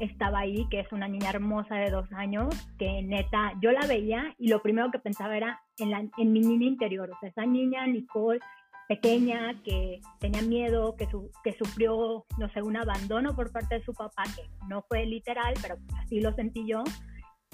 estaba 0.00 0.40
ahí, 0.40 0.66
que 0.70 0.80
es 0.80 0.90
una 0.92 1.08
niña 1.08 1.30
hermosa 1.30 1.76
de 1.76 1.90
dos 1.90 2.10
años, 2.12 2.54
que 2.78 3.02
neta, 3.02 3.52
yo 3.60 3.70
la 3.70 3.86
veía 3.86 4.34
y 4.38 4.48
lo 4.48 4.62
primero 4.62 4.90
que 4.90 4.98
pensaba 4.98 5.36
era 5.36 5.60
en, 5.78 5.90
la, 5.90 5.98
en 6.16 6.32
mi 6.32 6.40
niña 6.40 6.66
interior, 6.66 7.10
o 7.10 7.18
sea, 7.20 7.28
esa 7.28 7.44
niña, 7.44 7.86
Nicole, 7.86 8.40
pequeña, 8.88 9.54
que 9.62 10.00
tenía 10.18 10.42
miedo, 10.42 10.96
que, 10.96 11.06
su, 11.10 11.30
que 11.44 11.52
sufrió, 11.52 12.24
no 12.38 12.48
sé, 12.48 12.62
un 12.62 12.76
abandono 12.76 13.36
por 13.36 13.52
parte 13.52 13.76
de 13.76 13.84
su 13.84 13.92
papá, 13.92 14.24
que 14.34 14.42
no 14.68 14.82
fue 14.88 15.04
literal, 15.06 15.54
pero 15.60 15.76
así 15.98 16.20
lo 16.20 16.34
sentí 16.34 16.66
yo. 16.66 16.82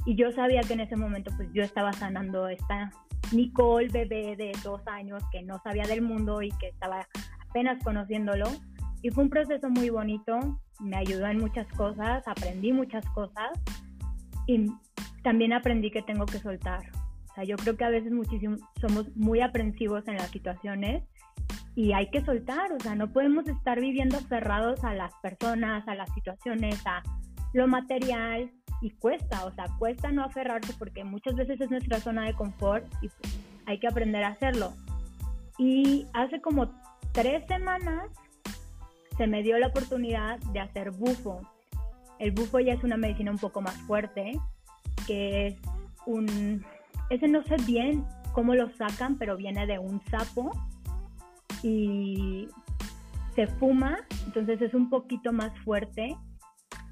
Y 0.07 0.15
yo 0.15 0.31
sabía 0.33 0.61
que 0.61 0.75
en 0.75 0.81
ese 0.81 0.97
momento 0.97 1.33
pues 1.37 1.49
yo 1.53 1.63
estaba 1.65 1.93
sanando 1.93 2.49
esta 2.49 2.91
Nicole, 3.33 3.89
bebé 3.89 4.37
de 4.37 4.53
dos 4.63 4.81
años, 4.87 5.23
que 5.33 5.43
no 5.43 5.61
sabía 5.65 5.85
del 5.85 6.01
mundo 6.01 6.43
y 6.43 6.51
que 6.53 6.69
estaba 6.69 7.07
apenas 7.57 7.83
conociéndolo. 7.83 8.45
Y 9.03 9.11
fue 9.11 9.25
un 9.25 9.31
proceso 9.31 9.71
muy 9.71 9.89
bonito, 9.89 10.39
me 10.81 10.97
ayudó 10.97 11.27
en 11.27 11.39
muchas 11.39 11.67
cosas, 11.69 12.23
aprendí 12.27 12.73
muchas 12.73 13.05
cosas 13.11 13.51
y 14.47 14.67
también 15.23 15.53
aprendí 15.55 15.91
que 15.91 16.03
tengo 16.03 16.27
que 16.27 16.39
soltar. 16.39 16.81
O 17.31 17.35
sea, 17.35 17.45
yo 17.45 17.57
creo 17.57 17.77
que 17.77 17.85
a 17.85 17.91
veces 17.91 18.13
muchísimo 18.13 18.57
somos 18.81 19.15
muy 19.17 19.41
aprensivos 19.41 20.07
en 20.07 20.17
las 20.17 20.31
situaciones 20.31 21.03
y 21.75 21.93
hay 21.93 22.11
que 22.11 22.25
soltar, 22.25 22.73
o 22.73 22.81
sea, 22.81 22.95
no 22.95 23.11
podemos 23.11 23.47
estar 23.49 23.81
viviendo 23.81 24.19
aferrados 24.19 24.83
a 24.85 24.93
las 24.95 25.13
personas, 25.23 25.87
a 25.89 25.95
las 25.95 26.13
situaciones, 26.15 26.83
a 26.87 27.03
lo 27.55 27.69
material 27.69 28.51
y 28.83 28.91
cuesta, 28.91 29.45
o 29.47 29.53
sea, 29.53 29.67
cuesta 29.79 30.13
no 30.13 30.25
aferrarse 30.25 30.75
porque 30.79 31.05
muchas 31.05 31.35
veces 31.37 31.61
es 31.61 31.71
nuestra 31.71 32.01
zona 32.01 32.25
de 32.25 32.35
confort 32.35 32.85
y 33.01 33.09
pues, 33.09 33.39
hay 33.67 33.79
que 33.79 33.89
aprender 33.89 34.25
a 34.25 34.29
hacerlo. 34.29 34.73
Y 35.59 36.07
hace 36.13 36.41
como 36.41 36.71
tres 37.17 37.47
semanas 37.47 38.11
se 39.17 39.27
me 39.27 39.43
dio 39.43 39.59
la 39.59 39.69
oportunidad 39.69 40.39
de 40.53 40.61
hacer 40.61 40.91
bufo. 40.91 41.41
El 42.19 42.33
bufo 42.33 42.61
ya 42.61 42.75
es 42.75 42.85
una 42.85 42.99
medicina 42.99 43.31
un 43.31 43.39
poco 43.39 43.63
más 43.63 43.75
fuerte, 43.87 44.39
que 45.07 45.47
es 45.47 45.57
un... 46.05 46.63
Ese 47.09 47.27
no 47.27 47.43
sé 47.45 47.57
bien 47.67 48.05
cómo 48.35 48.55
lo 48.55 48.69
sacan, 48.77 49.17
pero 49.17 49.35
viene 49.39 49.67
de 49.67 49.79
un 49.79 50.03
sapo 50.11 50.51
y 51.63 52.49
se 53.35 53.47
fuma, 53.47 53.97
entonces 54.27 54.61
es 54.61 54.75
un 54.75 54.91
poquito 54.91 55.33
más 55.33 55.59
fuerte. 55.61 56.15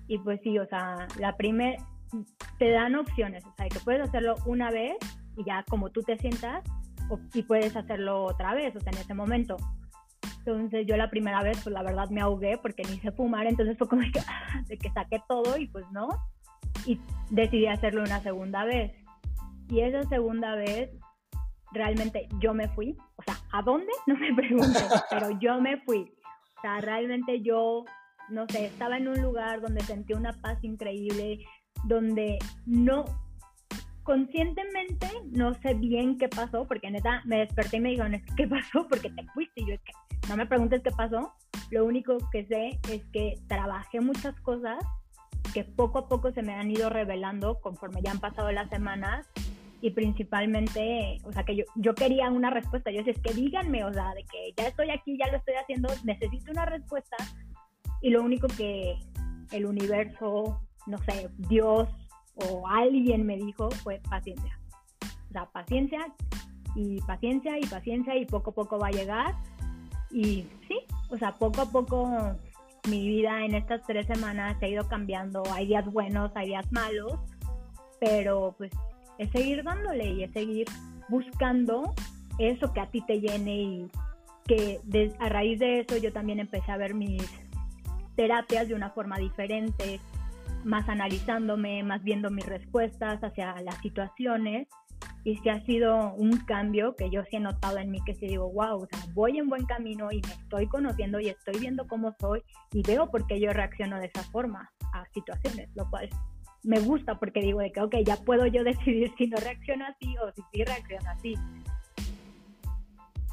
Y 0.09 0.17
pues 0.21 0.41
sí, 0.43 0.59
o 0.59 0.67
sea, 0.67 1.07
la 1.19 1.37
primera, 1.37 1.77
te 2.59 2.71
dan 2.71 2.95
opciones, 2.95 3.45
o 3.45 3.53
sea, 3.59 3.69
que 3.69 3.79
puedes 3.81 4.01
hacerlo 4.01 4.37
una 4.47 4.71
vez 4.71 4.97
y 5.37 5.45
ya 5.45 5.65
como 5.69 5.91
tú 5.91 6.01
te 6.01 6.17
sientas, 6.17 6.65
y 7.35 7.43
puedes 7.43 7.77
hacerlo 7.77 8.25
otra 8.25 8.55
vez, 8.55 8.75
o 8.75 8.81
sea, 8.81 8.91
en 8.91 8.99
ese 9.01 9.13
momento. 9.13 9.59
Entonces 10.47 10.87
yo 10.87 10.97
la 10.97 11.09
primera 11.09 11.43
vez, 11.43 11.59
pues 11.63 11.73
la 11.73 11.83
verdad 11.83 12.11
me 12.11 12.21
ahogué 12.21 12.59
porque 12.59 12.83
ni 12.85 12.97
hice 12.97 13.13
fumar, 13.13 13.47
entonces 13.47 13.79
fue 13.79 13.89
como 13.89 14.03
que, 14.03 14.21
de 14.69 14.77
que 14.77 14.91
saqué 14.91 15.23
todo 15.27 15.57
y 15.57 15.69
pues 15.69 15.87
no. 15.91 16.09
Y 16.85 17.01
decidí 17.31 17.67
hacerlo 17.67 18.03
una 18.03 18.21
segunda 18.21 18.65
vez. 18.65 18.93
Y 19.71 19.81
esa 19.81 20.03
segunda 20.09 20.55
vez, 20.55 20.91
realmente 21.73 22.29
yo 22.41 22.53
me 22.53 22.69
fui. 22.69 22.97
O 23.17 23.23
sea, 23.23 23.37
¿a 23.53 23.63
dónde? 23.63 23.91
No 24.07 24.17
me 24.17 24.35
pregunté, 24.35 24.81
pero 25.09 25.31
yo 25.41 25.61
me 25.61 25.79
fui. 25.79 26.13
O 26.59 26.61
sea, 26.61 26.81
realmente 26.81 27.41
yo, 27.41 27.85
no 28.29 28.47
sé, 28.49 28.67
estaba 28.67 28.99
en 28.99 29.09
un 29.09 29.23
lugar 29.23 29.63
donde 29.63 29.81
sentí 29.83 30.13
una 30.13 30.33
paz 30.33 30.63
increíble, 30.63 31.39
donde 31.85 32.39
no, 32.67 33.05
conscientemente 34.05 35.09
no 35.33 35.55
sé 35.55 35.75
bien 35.75 36.19
qué 36.19 36.29
pasó, 36.29 36.67
porque 36.67 36.91
neta 36.91 37.23
me 37.25 37.39
desperté 37.39 37.79
y 37.79 37.81
me 37.81 37.91
dijeron, 37.91 38.23
¿qué 38.37 38.47
pasó? 38.47 38.87
Porque 38.89 39.11
te 39.11 39.25
fuiste. 39.35 39.63
Y 39.63 39.71
yo 39.71 39.77
que 39.85 39.93
no 40.29 40.37
me 40.37 40.47
preguntes 40.47 40.83
qué 40.83 40.91
pasó. 40.91 41.33
Lo 41.71 41.85
único 41.85 42.19
que 42.31 42.47
sé 42.47 42.79
es 42.93 43.05
que 43.13 43.35
trabajé 43.49 44.01
muchas 44.01 44.39
cosas 44.41 44.79
que 45.53 45.65
poco 45.65 45.99
a 45.99 46.09
poco 46.09 46.33
se 46.33 46.43
me 46.43 46.55
han 46.55 46.71
ido 46.71 46.91
revelando 46.91 47.61
conforme 47.61 48.03
ya 48.03 48.11
han 48.11 48.21
pasado 48.21 48.51
las 48.53 48.69
semanas 48.71 49.27
y 49.81 49.91
principalmente, 49.91 51.19
o 51.25 51.33
sea, 51.33 51.45
que 51.45 51.57
yo, 51.57 51.65
yo 51.75 51.95
quería 51.95 52.31
una 52.31 52.51
respuesta. 52.51 52.91
Yo 52.91 52.99
decía, 52.99 53.13
es 53.13 53.21
que 53.21 53.35
díganme, 53.35 53.85
o 53.85 53.93
sea, 53.93 54.15
de 54.15 54.25
que 54.25 54.55
ya 54.57 54.69
estoy 54.69 54.91
aquí, 54.91 55.19
ya 55.19 55.31
lo 55.31 55.39
estoy 55.39 55.55
haciendo, 55.55 55.89
necesito 56.05 56.51
una 56.53 56.65
respuesta. 56.65 57.17
Y 58.01 58.11
lo 58.11 58.23
único 58.23 58.49
que 58.49 58.97
el 59.53 59.67
universo, 59.67 60.61
no 60.87 60.99
sé, 60.99 61.29
Dios 61.49 61.89
o 62.37 62.67
alguien 62.69 63.27
me 63.27 63.37
dijo 63.37 63.71
fue 63.71 64.01
paciencia. 64.09 64.59
O 65.31 65.33
sea, 65.33 65.47
paciencia 65.47 66.07
y 66.75 67.01
paciencia 67.03 67.59
y 67.59 67.67
paciencia 67.67 68.17
y 68.17 68.27
poco 68.27 68.51
a 68.51 68.55
poco 68.55 68.79
va 68.79 68.89
a 68.89 68.93
llegar 68.93 69.35
y 70.11 70.47
sí, 70.69 70.79
o 71.11 71.17
sea, 71.17 71.33
poco 71.33 71.63
a 71.63 71.71
poco 71.71 72.37
mi 72.89 73.09
vida 73.09 73.45
en 73.45 73.55
estas 73.55 73.83
tres 73.87 74.07
semanas 74.07 74.57
ha 74.63 74.69
ido 74.69 74.87
cambiando. 74.89 75.43
Hay 75.53 75.67
días 75.67 75.91
buenos, 75.91 76.31
hay 76.35 76.49
días 76.49 76.71
malos, 76.71 77.19
pero 78.01 78.55
pues 78.59 78.71
es 79.19 79.31
seguir 79.31 79.63
dándole 79.65 80.05
y 80.05 80.25
es 80.25 80.33
seguir 80.33 80.67
buscando 81.09 81.95
eso 82.39 82.73
que 82.73 82.81
a 82.81 82.91
ti 82.91 83.01
te 83.03 83.21
llene 83.21 83.57
y 83.57 83.91
que 84.47 84.81
a 85.19 85.29
raíz 85.29 85.59
de 85.59 85.81
eso 85.81 85.97
yo 85.97 86.13
también 86.13 86.41
empecé 86.41 86.71
a 86.71 86.77
ver 86.77 86.95
mis 86.95 87.23
terapias 88.17 88.69
de 88.69 88.75
una 88.75 88.91
forma 88.91 89.19
diferente, 89.19 90.01
más 90.65 90.89
analizándome, 90.89 91.83
más 91.83 92.03
viendo 92.03 92.31
mis 92.31 92.47
respuestas 92.47 93.23
hacia 93.23 93.61
las 93.63 93.77
situaciones 93.79 94.69
y 95.25 95.37
sí 95.37 95.49
ha 95.49 95.65
sido 95.65 96.15
un 96.15 96.37
cambio 96.45 96.95
que 96.97 97.09
yo 97.11 97.23
sí 97.25 97.37
he 97.37 97.41
notado 97.41 97.79
en 97.79 97.91
mí, 97.91 97.99
que 98.05 98.15
sí 98.15 98.27
digo, 98.27 98.51
wow, 98.53 98.83
o 98.83 98.87
sea, 98.87 99.01
voy 99.15 99.39
en 99.39 99.49
buen 99.49 99.65
camino 99.65 100.13
y 100.13 100.21
me 100.21 100.33
estoy 100.35 100.69
conociendo 100.69 101.19
y 101.19 101.29
estoy 101.29 101.59
viendo 101.59 101.87
cómo 101.87 102.15
soy 102.21 102.43
y 102.73 102.83
veo 102.83 103.11
por 103.11 103.27
qué 103.27 103.41
yo 103.41 103.53
reacciono 103.53 103.99
de 103.99 104.07
esa 104.07 104.23
forma 104.25 104.71
a 104.93 105.05
situaciones, 105.15 105.71
lo 105.75 105.89
cual 105.89 106.11
me 106.63 106.79
gusta 106.81 107.19
porque 107.19 107.41
digo 107.41 107.61
de 107.61 107.73
que, 107.73 107.81
ok, 107.81 107.97
ya 108.05 108.17
puedo 108.17 108.47
yo 108.47 108.63
decidir 108.65 109.13
si 109.17 109.27
no 109.27 109.39
reacciono 109.39 109.87
así 109.87 110.15
o 110.19 110.31
si 110.33 110.43
sí 110.53 110.65
reacciono 110.65 111.11
así. 111.11 111.35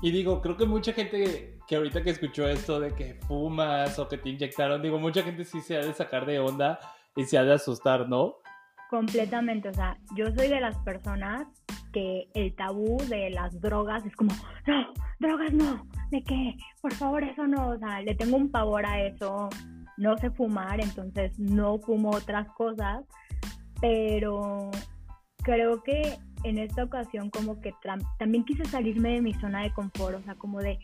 Y 0.01 0.11
digo, 0.11 0.41
creo 0.41 0.57
que 0.57 0.65
mucha 0.65 0.93
gente 0.93 1.59
que 1.67 1.75
ahorita 1.75 2.01
que 2.01 2.09
escuchó 2.09 2.47
esto 2.47 2.79
de 2.79 2.95
que 2.95 3.15
fumas 3.27 3.99
o 3.99 4.07
que 4.07 4.17
te 4.17 4.29
inyectaron, 4.29 4.81
digo, 4.81 4.97
mucha 4.97 5.21
gente 5.23 5.45
sí 5.45 5.61
se 5.61 5.77
ha 5.77 5.85
de 5.85 5.93
sacar 5.93 6.25
de 6.25 6.39
onda 6.39 6.79
y 7.15 7.25
se 7.25 7.37
ha 7.37 7.43
de 7.43 7.53
asustar, 7.53 8.07
¿no? 8.07 8.35
Completamente, 8.89 9.69
o 9.69 9.73
sea, 9.73 9.97
yo 10.15 10.25
soy 10.35 10.47
de 10.49 10.59
las 10.59 10.77
personas 10.79 11.47
que 11.93 12.27
el 12.33 12.55
tabú 12.55 12.97
de 13.09 13.29
las 13.29 13.59
drogas 13.61 14.05
es 14.05 14.15
como, 14.15 14.33
no, 14.67 14.93
drogas 15.19 15.53
no, 15.53 15.87
¿de 16.09 16.23
qué? 16.23 16.57
Por 16.81 16.93
favor, 16.93 17.23
eso 17.23 17.47
no, 17.47 17.69
o 17.69 17.77
sea, 17.77 18.01
le 18.01 18.15
tengo 18.15 18.37
un 18.37 18.51
pavor 18.51 18.85
a 18.85 19.01
eso. 19.01 19.49
no 19.97 20.17
sé 20.17 20.31
fumar, 20.31 20.81
entonces 20.81 21.37
no 21.37 21.79
fumo 21.79 22.11
otras 22.11 22.47
cosas, 22.53 23.03
pero 23.79 24.71
creo 25.43 25.83
que 25.83 26.17
en 26.43 26.57
esta 26.57 26.83
ocasión 26.83 27.29
como 27.29 27.61
que 27.61 27.73
también 28.17 28.43
quise 28.45 28.65
salirme 28.65 29.13
de 29.13 29.21
mi 29.21 29.33
zona 29.35 29.61
de 29.61 29.73
confort, 29.73 30.17
o 30.17 30.23
sea, 30.23 30.35
como 30.35 30.59
de 30.59 30.79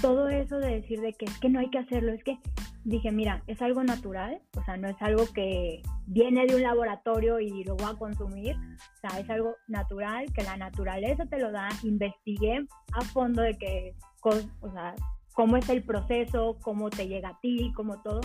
todo 0.00 0.28
eso 0.28 0.58
de 0.58 0.80
decir 0.80 1.00
de 1.00 1.12
que 1.12 1.26
es 1.26 1.38
que 1.38 1.48
no 1.48 1.60
hay 1.60 1.70
que 1.70 1.78
hacerlo, 1.78 2.12
es 2.12 2.24
que 2.24 2.38
dije, 2.84 3.12
mira, 3.12 3.42
es 3.46 3.62
algo 3.62 3.84
natural, 3.84 4.40
o 4.56 4.64
sea, 4.64 4.76
no 4.76 4.88
es 4.88 5.00
algo 5.00 5.24
que 5.32 5.82
viene 6.06 6.46
de 6.46 6.56
un 6.56 6.62
laboratorio 6.62 7.38
y 7.38 7.64
lo 7.64 7.76
voy 7.76 7.90
a 7.90 7.98
consumir, 7.98 8.56
o 8.56 9.00
sea, 9.00 9.20
es 9.20 9.30
algo 9.30 9.54
natural, 9.68 10.32
que 10.32 10.42
la 10.42 10.56
naturaleza 10.56 11.26
te 11.26 11.38
lo 11.38 11.52
da, 11.52 11.68
investigué 11.82 12.66
a 12.92 13.00
fondo 13.02 13.42
de 13.42 13.56
que, 13.56 13.94
o 14.22 14.70
sea, 14.72 14.94
cómo 15.32 15.56
es 15.56 15.68
el 15.68 15.82
proceso, 15.82 16.56
cómo 16.60 16.90
te 16.90 17.06
llega 17.06 17.30
a 17.30 17.40
ti, 17.40 17.72
cómo 17.76 18.02
todo, 18.02 18.20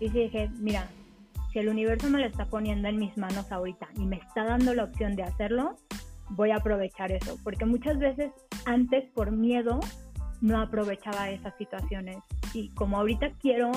y 0.00 0.08
dije, 0.08 0.48
mira, 0.58 0.88
si 1.52 1.58
el 1.58 1.68
universo 1.68 2.08
me 2.08 2.20
lo 2.20 2.26
está 2.26 2.46
poniendo 2.46 2.88
en 2.88 2.98
mis 2.98 3.16
manos 3.16 3.50
ahorita 3.50 3.88
y 3.96 4.04
me 4.04 4.16
está 4.16 4.44
dando 4.44 4.74
la 4.74 4.84
opción 4.84 5.16
de 5.16 5.24
hacerlo, 5.24 5.76
voy 6.30 6.50
a 6.50 6.56
aprovechar 6.56 7.10
eso, 7.10 7.36
porque 7.42 7.64
muchas 7.64 7.98
veces 7.98 8.30
antes 8.64 9.10
por 9.12 9.32
miedo 9.32 9.80
no 10.40 10.60
aprovechaba 10.60 11.30
esas 11.30 11.56
situaciones 11.56 12.18
como 12.74 12.98
ahorita 12.98 13.30
quiero 13.40 13.72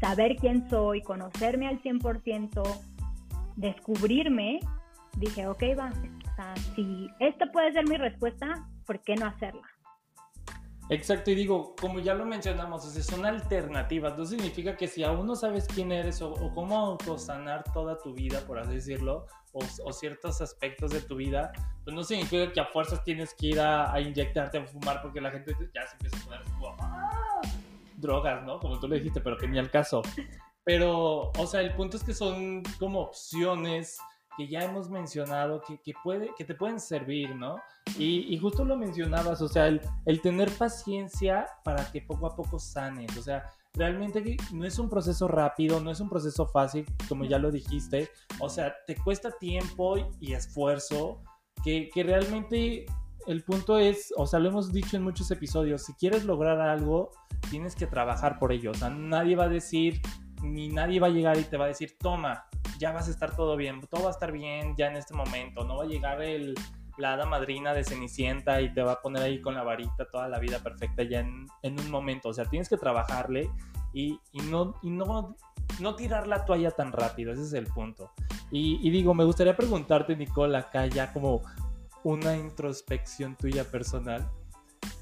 saber 0.00 0.36
quién 0.36 0.68
soy, 0.70 1.02
conocerme 1.02 1.68
al 1.68 1.82
100%, 1.82 2.62
descubrirme, 3.56 4.60
dije, 5.16 5.46
ok, 5.46 5.62
va, 5.78 5.90
o 5.90 6.36
sea, 6.36 6.54
si 6.74 7.08
esta 7.18 7.50
puede 7.50 7.72
ser 7.72 7.88
mi 7.88 7.96
respuesta, 7.96 8.66
¿por 8.86 9.00
qué 9.00 9.16
no 9.16 9.26
hacerla? 9.26 9.68
Exacto, 10.90 11.30
y 11.30 11.34
digo, 11.34 11.74
como 11.78 12.00
ya 12.00 12.14
lo 12.14 12.24
mencionamos, 12.24 12.84
son 12.84 13.26
alternativas, 13.26 14.16
no 14.16 14.24
significa 14.24 14.74
que 14.74 14.88
si 14.88 15.04
aún 15.04 15.26
no 15.26 15.36
sabes 15.36 15.66
quién 15.66 15.92
eres 15.92 16.22
o, 16.22 16.32
cómo 16.54 16.78
autosanar 16.78 17.62
toda 17.74 17.98
tu 17.98 18.14
vida, 18.14 18.40
por 18.46 18.58
así 18.58 18.74
decirlo, 18.74 19.26
o, 19.52 19.92
ciertos 19.92 20.40
aspectos 20.40 20.92
de 20.92 21.02
tu 21.02 21.16
vida, 21.16 21.52
pues 21.84 21.94
no 21.94 22.02
significa 22.02 22.50
que 22.52 22.60
a 22.60 22.66
fuerzas 22.66 23.04
tienes 23.04 23.34
que 23.34 23.48
ir 23.48 23.60
a, 23.60 24.00
inyectarte 24.00 24.58
a 24.58 24.66
fumar 24.66 25.02
porque 25.02 25.20
la 25.20 25.30
gente 25.30 25.54
ya 25.74 25.86
se 25.86 25.94
empieza 25.94 26.16
a 26.16 26.24
poner 26.24 26.42
como. 26.58 26.76
Drogas, 27.98 28.44
¿no? 28.44 28.58
Como 28.58 28.78
tú 28.78 28.88
le 28.88 28.96
dijiste, 28.96 29.20
pero 29.20 29.36
que 29.36 29.48
ni 29.48 29.58
al 29.58 29.70
caso. 29.70 30.02
Pero, 30.64 31.30
o 31.38 31.46
sea, 31.46 31.60
el 31.60 31.74
punto 31.74 31.96
es 31.96 32.04
que 32.04 32.14
son 32.14 32.62
como 32.78 33.00
opciones 33.00 33.98
que 34.36 34.46
ya 34.46 34.60
hemos 34.60 34.88
mencionado 34.88 35.60
que, 35.62 35.80
que, 35.80 35.92
puede, 36.04 36.30
que 36.36 36.44
te 36.44 36.54
pueden 36.54 36.78
servir, 36.78 37.34
¿no? 37.34 37.56
Y, 37.98 38.32
y 38.32 38.38
justo 38.38 38.64
lo 38.64 38.76
mencionabas, 38.76 39.42
o 39.42 39.48
sea, 39.48 39.66
el, 39.66 39.80
el, 40.06 40.20
tener 40.20 40.48
paciencia 40.52 41.48
para 41.64 41.90
que 41.90 42.02
poco 42.02 42.26
a 42.26 42.36
poco 42.36 42.60
sanes, 42.60 43.16
o 43.16 43.22
sea, 43.22 43.50
realmente 43.74 44.36
no 44.52 44.64
es 44.64 44.78
un 44.78 44.88
proceso 44.88 45.26
rápido, 45.26 45.80
no 45.80 45.90
es 45.90 45.98
un 45.98 46.08
proceso 46.08 46.46
fácil, 46.46 46.86
como 47.08 47.24
ya 47.24 47.38
lo 47.38 47.50
dijiste, 47.50 48.10
o 48.38 48.48
sea, 48.48 48.76
te 48.86 48.94
cuesta 48.94 49.32
tiempo 49.32 49.96
y 50.20 50.34
esfuerzo, 50.34 51.20
que, 51.64 51.90
que 51.92 52.04
realmente 52.04 52.86
el 53.26 53.42
punto 53.42 53.76
es, 53.76 54.12
o 54.16 54.26
sea, 54.26 54.38
lo 54.38 54.50
hemos 54.50 54.72
dicho 54.72 54.96
en 54.96 55.02
muchos 55.02 55.30
episodios, 55.32 55.82
si 55.82 55.94
quieres 55.94 56.24
lograr 56.24 56.60
algo, 56.60 57.10
tienes 57.50 57.74
que 57.74 57.86
trabajar 57.86 58.38
por 58.38 58.52
ello, 58.52 58.70
o 58.70 58.74
sea, 58.74 58.90
nadie 58.90 59.36
va 59.36 59.44
a 59.44 59.48
decir, 59.48 60.00
ni 60.42 60.68
nadie 60.68 61.00
va 61.00 61.08
a 61.08 61.10
llegar 61.10 61.38
y 61.38 61.44
te 61.44 61.56
va 61.56 61.66
a 61.66 61.68
decir, 61.68 61.96
toma, 61.98 62.46
ya 62.78 62.92
vas 62.92 63.08
a 63.08 63.10
estar 63.10 63.34
todo 63.34 63.56
bien, 63.56 63.80
todo 63.90 64.04
va 64.04 64.08
a 64.08 64.12
estar 64.12 64.32
bien 64.32 64.74
ya 64.76 64.88
en 64.88 64.96
este 64.96 65.14
momento, 65.14 65.64
no 65.64 65.76
va 65.76 65.84
a 65.84 65.86
llegar 65.86 66.22
el, 66.22 66.54
la 66.98 67.14
hada 67.14 67.26
madrina 67.26 67.72
de 67.74 67.84
Cenicienta 67.84 68.60
y 68.60 68.72
te 68.72 68.82
va 68.82 68.92
a 68.92 69.00
poner 69.00 69.22
ahí 69.22 69.40
con 69.40 69.54
la 69.54 69.62
varita 69.62 70.08
toda 70.10 70.28
la 70.28 70.38
vida 70.38 70.58
perfecta 70.58 71.02
ya 71.02 71.20
en, 71.20 71.46
en 71.62 71.78
un 71.80 71.90
momento, 71.90 72.28
o 72.28 72.34
sea, 72.34 72.44
tienes 72.44 72.68
que 72.68 72.76
trabajarle 72.76 73.50
y, 73.92 74.18
y, 74.32 74.40
no, 74.42 74.74
y 74.82 74.90
no, 74.90 75.36
no 75.80 75.96
tirar 75.96 76.26
la 76.26 76.44
toalla 76.44 76.70
tan 76.70 76.92
rápido, 76.92 77.32
ese 77.32 77.42
es 77.42 77.52
el 77.52 77.66
punto. 77.66 78.10
Y, 78.50 78.78
y 78.86 78.90
digo, 78.90 79.14
me 79.14 79.24
gustaría 79.24 79.56
preguntarte, 79.56 80.16
Nicole, 80.16 80.56
acá 80.56 80.86
ya 80.86 81.12
como 81.12 81.42
una 82.04 82.36
introspección 82.36 83.36
tuya 83.36 83.64
personal, 83.64 84.28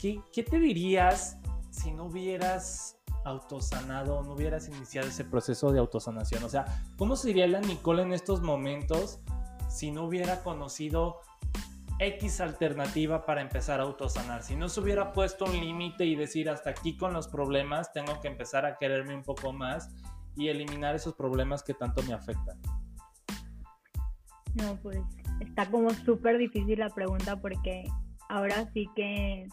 ¿qué, 0.00 0.20
qué 0.32 0.42
te 0.42 0.58
dirías 0.58 1.38
si 1.76 1.92
no 1.92 2.06
hubieras 2.06 2.98
autosanado, 3.24 4.22
no 4.22 4.32
hubieras 4.32 4.68
iniciado 4.68 5.08
ese 5.08 5.24
proceso 5.24 5.72
de 5.72 5.78
autosanación? 5.78 6.42
O 6.44 6.48
sea, 6.48 6.64
¿cómo 6.96 7.16
sería 7.16 7.46
la 7.46 7.60
Nicole 7.60 8.02
en 8.02 8.12
estos 8.12 8.40
momentos 8.40 9.20
si 9.68 9.90
no 9.90 10.04
hubiera 10.04 10.42
conocido 10.42 11.20
X 11.98 12.40
alternativa 12.40 13.26
para 13.26 13.42
empezar 13.42 13.80
a 13.80 13.84
autosanar? 13.84 14.42
Si 14.42 14.56
no 14.56 14.68
se 14.68 14.80
hubiera 14.80 15.12
puesto 15.12 15.44
un 15.44 15.52
límite 15.52 16.06
y 16.06 16.16
decir 16.16 16.48
hasta 16.48 16.70
aquí 16.70 16.96
con 16.96 17.12
los 17.12 17.28
problemas, 17.28 17.92
tengo 17.92 18.20
que 18.20 18.28
empezar 18.28 18.64
a 18.64 18.78
quererme 18.78 19.14
un 19.14 19.22
poco 19.22 19.52
más 19.52 19.90
y 20.34 20.48
eliminar 20.48 20.94
esos 20.94 21.14
problemas 21.14 21.62
que 21.62 21.74
tanto 21.74 22.02
me 22.04 22.14
afectan. 22.14 22.58
No, 24.54 24.76
pues 24.82 24.98
está 25.40 25.70
como 25.70 25.90
súper 25.90 26.38
difícil 26.38 26.78
la 26.78 26.88
pregunta 26.88 27.36
porque 27.36 27.84
ahora 28.30 28.70
sí 28.72 28.88
que 28.96 29.48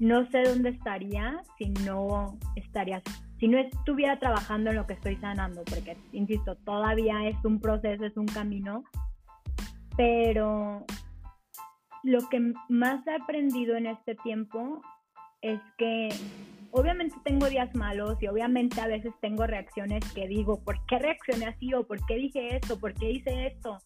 no 0.00 0.26
sé 0.30 0.42
dónde 0.42 0.70
estaría 0.70 1.42
si 1.58 1.66
no 1.84 2.38
estaría, 2.56 3.02
si 3.38 3.46
no 3.46 3.58
estuviera 3.58 4.18
trabajando 4.18 4.70
en 4.70 4.76
lo 4.76 4.86
que 4.86 4.94
estoy 4.94 5.16
sanando, 5.16 5.62
porque, 5.64 5.96
insisto, 6.12 6.56
todavía 6.56 7.28
es 7.28 7.36
un 7.44 7.60
proceso, 7.60 8.06
es 8.06 8.16
un 8.16 8.26
camino, 8.26 8.82
pero 9.98 10.86
lo 12.02 12.28
que 12.30 12.54
más 12.70 13.06
he 13.06 13.14
aprendido 13.14 13.76
en 13.76 13.86
este 13.86 14.14
tiempo 14.16 14.80
es 15.42 15.60
que 15.76 16.08
obviamente 16.70 17.16
tengo 17.22 17.50
días 17.50 17.74
malos 17.74 18.16
y 18.22 18.26
obviamente 18.26 18.80
a 18.80 18.86
veces 18.86 19.12
tengo 19.20 19.46
reacciones 19.46 20.02
que 20.14 20.26
digo, 20.28 20.64
¿por 20.64 20.78
qué 20.86 20.98
reaccioné 20.98 21.46
así? 21.46 21.74
o 21.74 21.86
¿por 21.86 22.04
qué 22.06 22.14
dije 22.16 22.56
esto? 22.56 22.80
¿por 22.80 22.94
qué 22.94 23.10
hice 23.10 23.48
esto? 23.48 23.76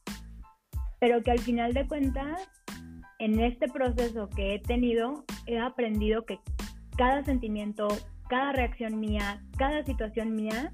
Pero 1.01 1.23
que 1.25 1.33
al 1.33 1.41
final 1.41 1.73
de 1.75 1.89
cuentas 1.89 2.49
en 3.19 3.41
este 3.41 3.69
proceso 3.69 4.29
que 4.29 4.55
he 4.55 4.59
tenido, 4.59 5.25
he 5.47 5.59
aprendido 5.59 6.25
que 6.25 6.39
cada 6.97 7.25
sentimiento, 7.25 7.89
cada 8.29 8.53
reacción 8.53 9.01
mía, 9.01 9.43
cada 9.57 9.85
situación 9.85 10.35
mía, 10.35 10.73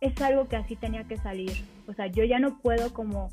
es 0.00 0.20
algo 0.22 0.48
que 0.48 0.56
así 0.56 0.76
tenía 0.76 1.04
que 1.04 1.16
salir. 1.18 1.52
O 1.86 1.92
sea, 1.92 2.06
yo 2.06 2.24
ya 2.24 2.38
no 2.38 2.58
puedo 2.60 2.92
como... 2.92 3.28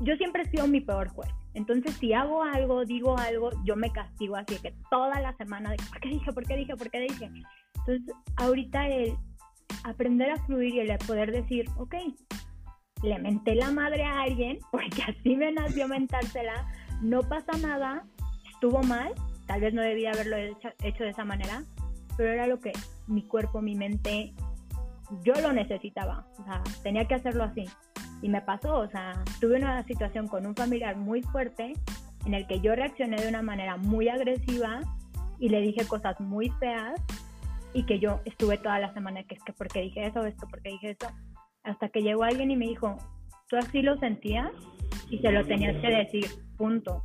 Yo 0.00 0.14
siempre 0.16 0.42
he 0.42 0.50
sido 0.50 0.68
mi 0.68 0.80
peor 0.80 1.08
juez. 1.08 1.30
Entonces, 1.54 1.92
si 1.94 2.12
hago 2.12 2.44
algo, 2.44 2.84
digo 2.84 3.18
algo, 3.18 3.50
yo 3.64 3.74
me 3.74 3.90
castigo 3.90 4.36
así 4.36 4.56
que 4.60 4.74
toda 4.90 5.20
la 5.20 5.36
semana 5.36 5.70
de 5.70 5.76
¿por 5.88 6.00
qué 6.00 6.08
dije? 6.10 6.32
¿por 6.32 6.46
qué 6.46 6.56
dije? 6.56 6.76
¿por 6.76 6.90
qué 6.90 7.00
dije? 7.00 7.30
Entonces, 7.74 8.14
ahorita 8.36 8.86
el 8.88 9.16
aprender 9.82 10.30
a 10.30 10.36
fluir 10.44 10.74
y 10.74 10.80
el 10.80 10.98
poder 10.98 11.32
decir, 11.32 11.68
ok, 11.76 11.94
le 13.02 13.18
menté 13.18 13.54
la 13.54 13.70
madre 13.70 14.04
a 14.04 14.22
alguien, 14.22 14.58
porque 14.70 15.02
así 15.02 15.36
me 15.36 15.52
nació 15.52 15.88
mentársela, 15.88 16.66
no 17.00 17.22
pasa 17.22 17.56
nada, 17.60 18.04
estuvo 18.50 18.82
mal, 18.82 19.12
tal 19.46 19.60
vez 19.60 19.74
no 19.74 19.82
debía 19.82 20.12
haberlo 20.12 20.36
hecho, 20.36 20.68
hecho, 20.82 21.04
de 21.04 21.10
esa 21.10 21.24
manera, 21.24 21.62
pero 22.16 22.32
era 22.32 22.46
lo 22.46 22.58
que 22.60 22.72
mi 23.06 23.22
cuerpo, 23.22 23.62
mi 23.62 23.74
mente, 23.74 24.34
yo 25.24 25.34
lo 25.40 25.52
necesitaba, 25.52 26.26
o 26.38 26.44
sea, 26.44 26.62
tenía 26.82 27.06
que 27.06 27.14
hacerlo 27.14 27.44
así. 27.44 27.64
Y 28.20 28.28
me 28.28 28.42
pasó, 28.42 28.80
o 28.80 28.88
sea, 28.88 29.22
tuve 29.40 29.56
una 29.56 29.82
situación 29.84 30.26
con 30.26 30.44
un 30.44 30.54
familiar 30.54 30.96
muy 30.96 31.22
fuerte 31.22 31.74
en 32.26 32.34
el 32.34 32.46
que 32.46 32.60
yo 32.60 32.74
reaccioné 32.74 33.16
de 33.16 33.28
una 33.28 33.42
manera 33.42 33.76
muy 33.76 34.08
agresiva 34.08 34.80
y 35.38 35.48
le 35.48 35.60
dije 35.60 35.86
cosas 35.86 36.18
muy 36.20 36.50
feas 36.58 37.00
y 37.72 37.84
que 37.84 38.00
yo 38.00 38.20
estuve 38.24 38.58
toda 38.58 38.80
la 38.80 38.92
semana 38.92 39.22
que 39.22 39.36
es 39.36 39.42
que 39.44 39.52
porque 39.52 39.82
dije 39.82 40.06
eso, 40.06 40.24
esto, 40.26 40.46
porque 40.50 40.70
dije 40.70 40.90
eso, 40.90 41.06
hasta 41.64 41.88
que 41.88 42.02
llegó 42.02 42.24
alguien 42.24 42.50
y 42.50 42.56
me 42.56 42.66
dijo, 42.66 42.96
tú 43.48 43.56
así 43.56 43.82
lo 43.82 43.98
sentías 43.98 44.50
y 45.10 45.18
se 45.18 45.32
lo 45.32 45.44
tenías 45.44 45.76
que 45.80 45.88
decir, 45.88 46.26
punto. 46.56 47.04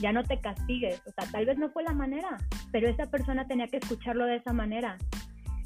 Ya 0.00 0.12
no 0.12 0.22
te 0.22 0.40
castigues, 0.40 1.00
o 1.06 1.10
sea, 1.12 1.30
tal 1.30 1.46
vez 1.46 1.56
no 1.58 1.70
fue 1.70 1.82
la 1.82 1.94
manera, 1.94 2.36
pero 2.70 2.88
esa 2.88 3.10
persona 3.10 3.46
tenía 3.46 3.66
que 3.68 3.78
escucharlo 3.78 4.26
de 4.26 4.36
esa 4.36 4.52
manera. 4.52 4.98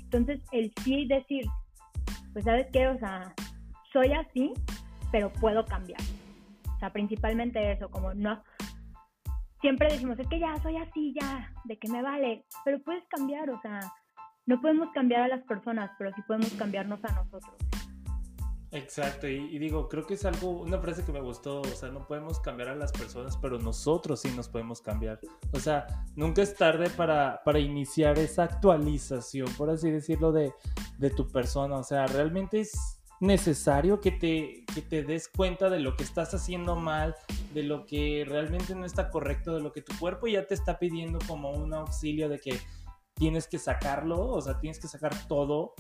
Entonces, 0.05 0.41
el 0.53 0.73
sí 0.85 1.07
decir, 1.07 1.45
pues 2.33 2.45
sabes 2.45 2.69
qué, 2.73 2.87
o 2.89 2.99
sea, 2.99 3.35
soy 3.93 4.13
así, 4.13 4.53
pero 5.11 5.33
puedo 5.33 5.65
cambiar. 5.65 6.01
O 6.77 6.79
sea, 6.79 6.91
principalmente 6.91 7.73
eso, 7.73 7.91
como 7.91 8.15
no, 8.15 8.43
siempre 9.61 9.89
decimos, 9.91 10.19
es 10.19 10.29
que 10.29 10.39
ya 10.39 10.57
soy 10.63 10.77
así, 10.77 11.15
ya, 11.21 11.53
de 11.65 11.79
que 11.79 11.89
me 11.89 12.03
vale, 12.03 12.45
pero 12.65 12.81
puedes 12.83 13.05
cambiar, 13.09 13.51
o 13.51 13.61
sea, 13.61 13.81
no 14.47 14.61
podemos 14.61 14.91
cambiar 14.93 15.23
a 15.23 15.29
las 15.29 15.43
personas, 15.43 15.91
pero 15.99 16.13
sí 16.15 16.23
podemos 16.27 16.53
cambiarnos 16.55 17.05
a 17.05 17.13
nosotros. 17.15 17.70
Exacto, 18.73 19.27
y, 19.27 19.59
digo, 19.59 19.89
creo 19.89 20.07
que 20.07 20.15
es 20.15 20.25
algo, 20.25 20.51
una 20.51 20.79
frase 20.79 21.05
que 21.05 21.11
me 21.11 21.21
gustó, 21.21 21.61
o 21.61 21.65
sea, 21.65 21.89
no 21.89 22.07
podemos 22.07 22.39
cambiar 22.39 22.69
a 22.69 22.77
las 22.77 22.93
personas, 22.93 23.37
pero 23.37 23.59
nosotros 23.59 24.21
sí 24.21 24.31
nos 24.37 24.49
podemos 24.49 24.81
cambiar. 24.81 25.19
O 25.53 25.59
sea, 25.59 25.87
nunca 26.15 26.43
es 26.43 26.55
tarde 26.55 26.89
para, 26.91 27.43
para 27.45 27.59
iniciar 27.59 28.17
esa 28.21 28.45
actualización, 28.45 29.49
por 29.55 29.71
así 29.71 29.91
decirlo, 29.91 30.31
de, 30.31 30.53
de 30.99 31.11
tu 31.11 31.27
persona. 31.27 31.79
O 31.79 31.83
sea, 31.83 32.07
realmente 32.07 32.61
es 32.61 33.01
necesario 33.21 34.01
que 34.01 34.13
te, 34.13 34.65
que 34.73 34.83
te 34.83 35.03
des 35.03 35.29
cuenta 35.29 35.69
de 35.69 35.81
lo 35.81 35.97
que 35.97 36.05
estás 36.05 36.33
haciendo 36.33 36.77
mal, 36.77 37.17
de 37.53 37.65
lo 37.65 37.87
que 37.87 38.25
realmente 38.27 38.75
no 38.75 38.87
está 38.87 39.11
correcto, 39.11 39.55
de 39.55 39.63
lo 39.63 39.73
que 39.73 39.83
tu 39.83 39.97
cuerpo 39.99 40.27
ya 40.27 40.47
te 40.47 40.55
está 40.55 40.79
pidiendo 40.79 41.19
como 41.27 41.51
un 41.51 41.75
auxilio 41.75 42.29
de 42.29 42.39
que 42.39 42.59
tienes 43.15 43.47
que 43.47 43.59
sacarlo, 43.59 44.29
o 44.29 44.41
sea, 44.41 44.59
tienes 44.59 44.81
que 44.81 44.89
sacar 44.89 45.13
todo. 45.29 45.75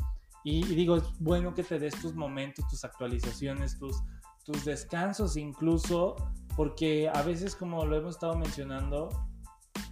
Y, 0.44 0.64
digo, 0.64 0.96
es 0.96 1.04
bueno 1.18 1.54
que 1.54 1.62
te 1.62 1.78
des 1.78 1.98
tus 2.00 2.14
momentos, 2.14 2.66
tus 2.68 2.84
actualizaciones, 2.84 3.78
tus, 3.78 4.02
tus 4.44 4.64
descansos 4.64 5.36
incluso, 5.36 6.16
porque 6.56 7.08
a 7.08 7.22
veces, 7.22 7.54
como 7.54 7.84
lo 7.84 7.96
hemos 7.96 8.14
estado 8.14 8.36
mencionando, 8.36 9.08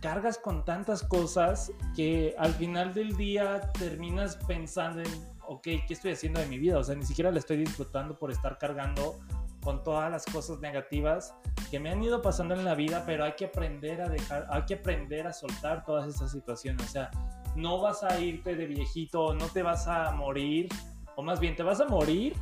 cargas 0.00 0.38
con 0.38 0.64
tantas 0.64 1.02
cosas 1.02 1.72
que 1.94 2.34
al 2.38 2.54
final 2.54 2.94
del 2.94 3.16
día 3.16 3.72
terminas 3.72 4.36
pensando 4.46 5.00
en, 5.00 5.08
ok, 5.46 5.62
¿qué 5.62 5.86
estoy 5.90 6.12
haciendo 6.12 6.40
de 6.40 6.46
mi 6.46 6.58
vida? 6.58 6.78
O 6.78 6.84
sea, 6.84 6.94
ni 6.94 7.04
siquiera 7.04 7.30
le 7.30 7.40
estoy 7.40 7.58
disfrutando 7.58 8.18
por 8.18 8.30
estar 8.30 8.58
cargando 8.58 9.18
con 9.62 9.82
todas 9.82 10.10
las 10.10 10.24
cosas 10.24 10.60
negativas 10.60 11.34
que 11.70 11.80
me 11.80 11.90
han 11.90 12.02
ido 12.02 12.22
pasando 12.22 12.54
en 12.54 12.64
la 12.64 12.74
vida, 12.74 13.02
pero 13.04 13.24
hay 13.24 13.32
que 13.32 13.46
aprender 13.46 14.00
a 14.00 14.08
dejar, 14.08 14.46
hay 14.50 14.62
que 14.64 14.74
aprender 14.74 15.26
a 15.26 15.32
soltar 15.32 15.84
todas 15.84 16.14
esas 16.14 16.32
situaciones. 16.32 16.86
O 16.86 16.90
sea, 16.90 17.10
no 17.56 17.80
vas 17.80 18.02
a 18.02 18.20
irte 18.20 18.54
de 18.54 18.66
viejito, 18.66 19.34
no 19.34 19.46
te 19.46 19.62
vas 19.62 19.86
a 19.86 20.12
morir, 20.12 20.68
o 21.16 21.22
más 21.22 21.40
bien 21.40 21.56
te 21.56 21.62
vas 21.62 21.80
a 21.80 21.86
morir 21.86 22.34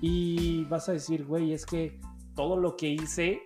y 0.00 0.64
vas 0.64 0.88
a 0.88 0.92
decir, 0.92 1.24
güey, 1.24 1.52
es 1.52 1.66
que 1.66 2.00
todo 2.34 2.56
lo 2.56 2.76
que 2.76 2.88
hice, 2.88 3.40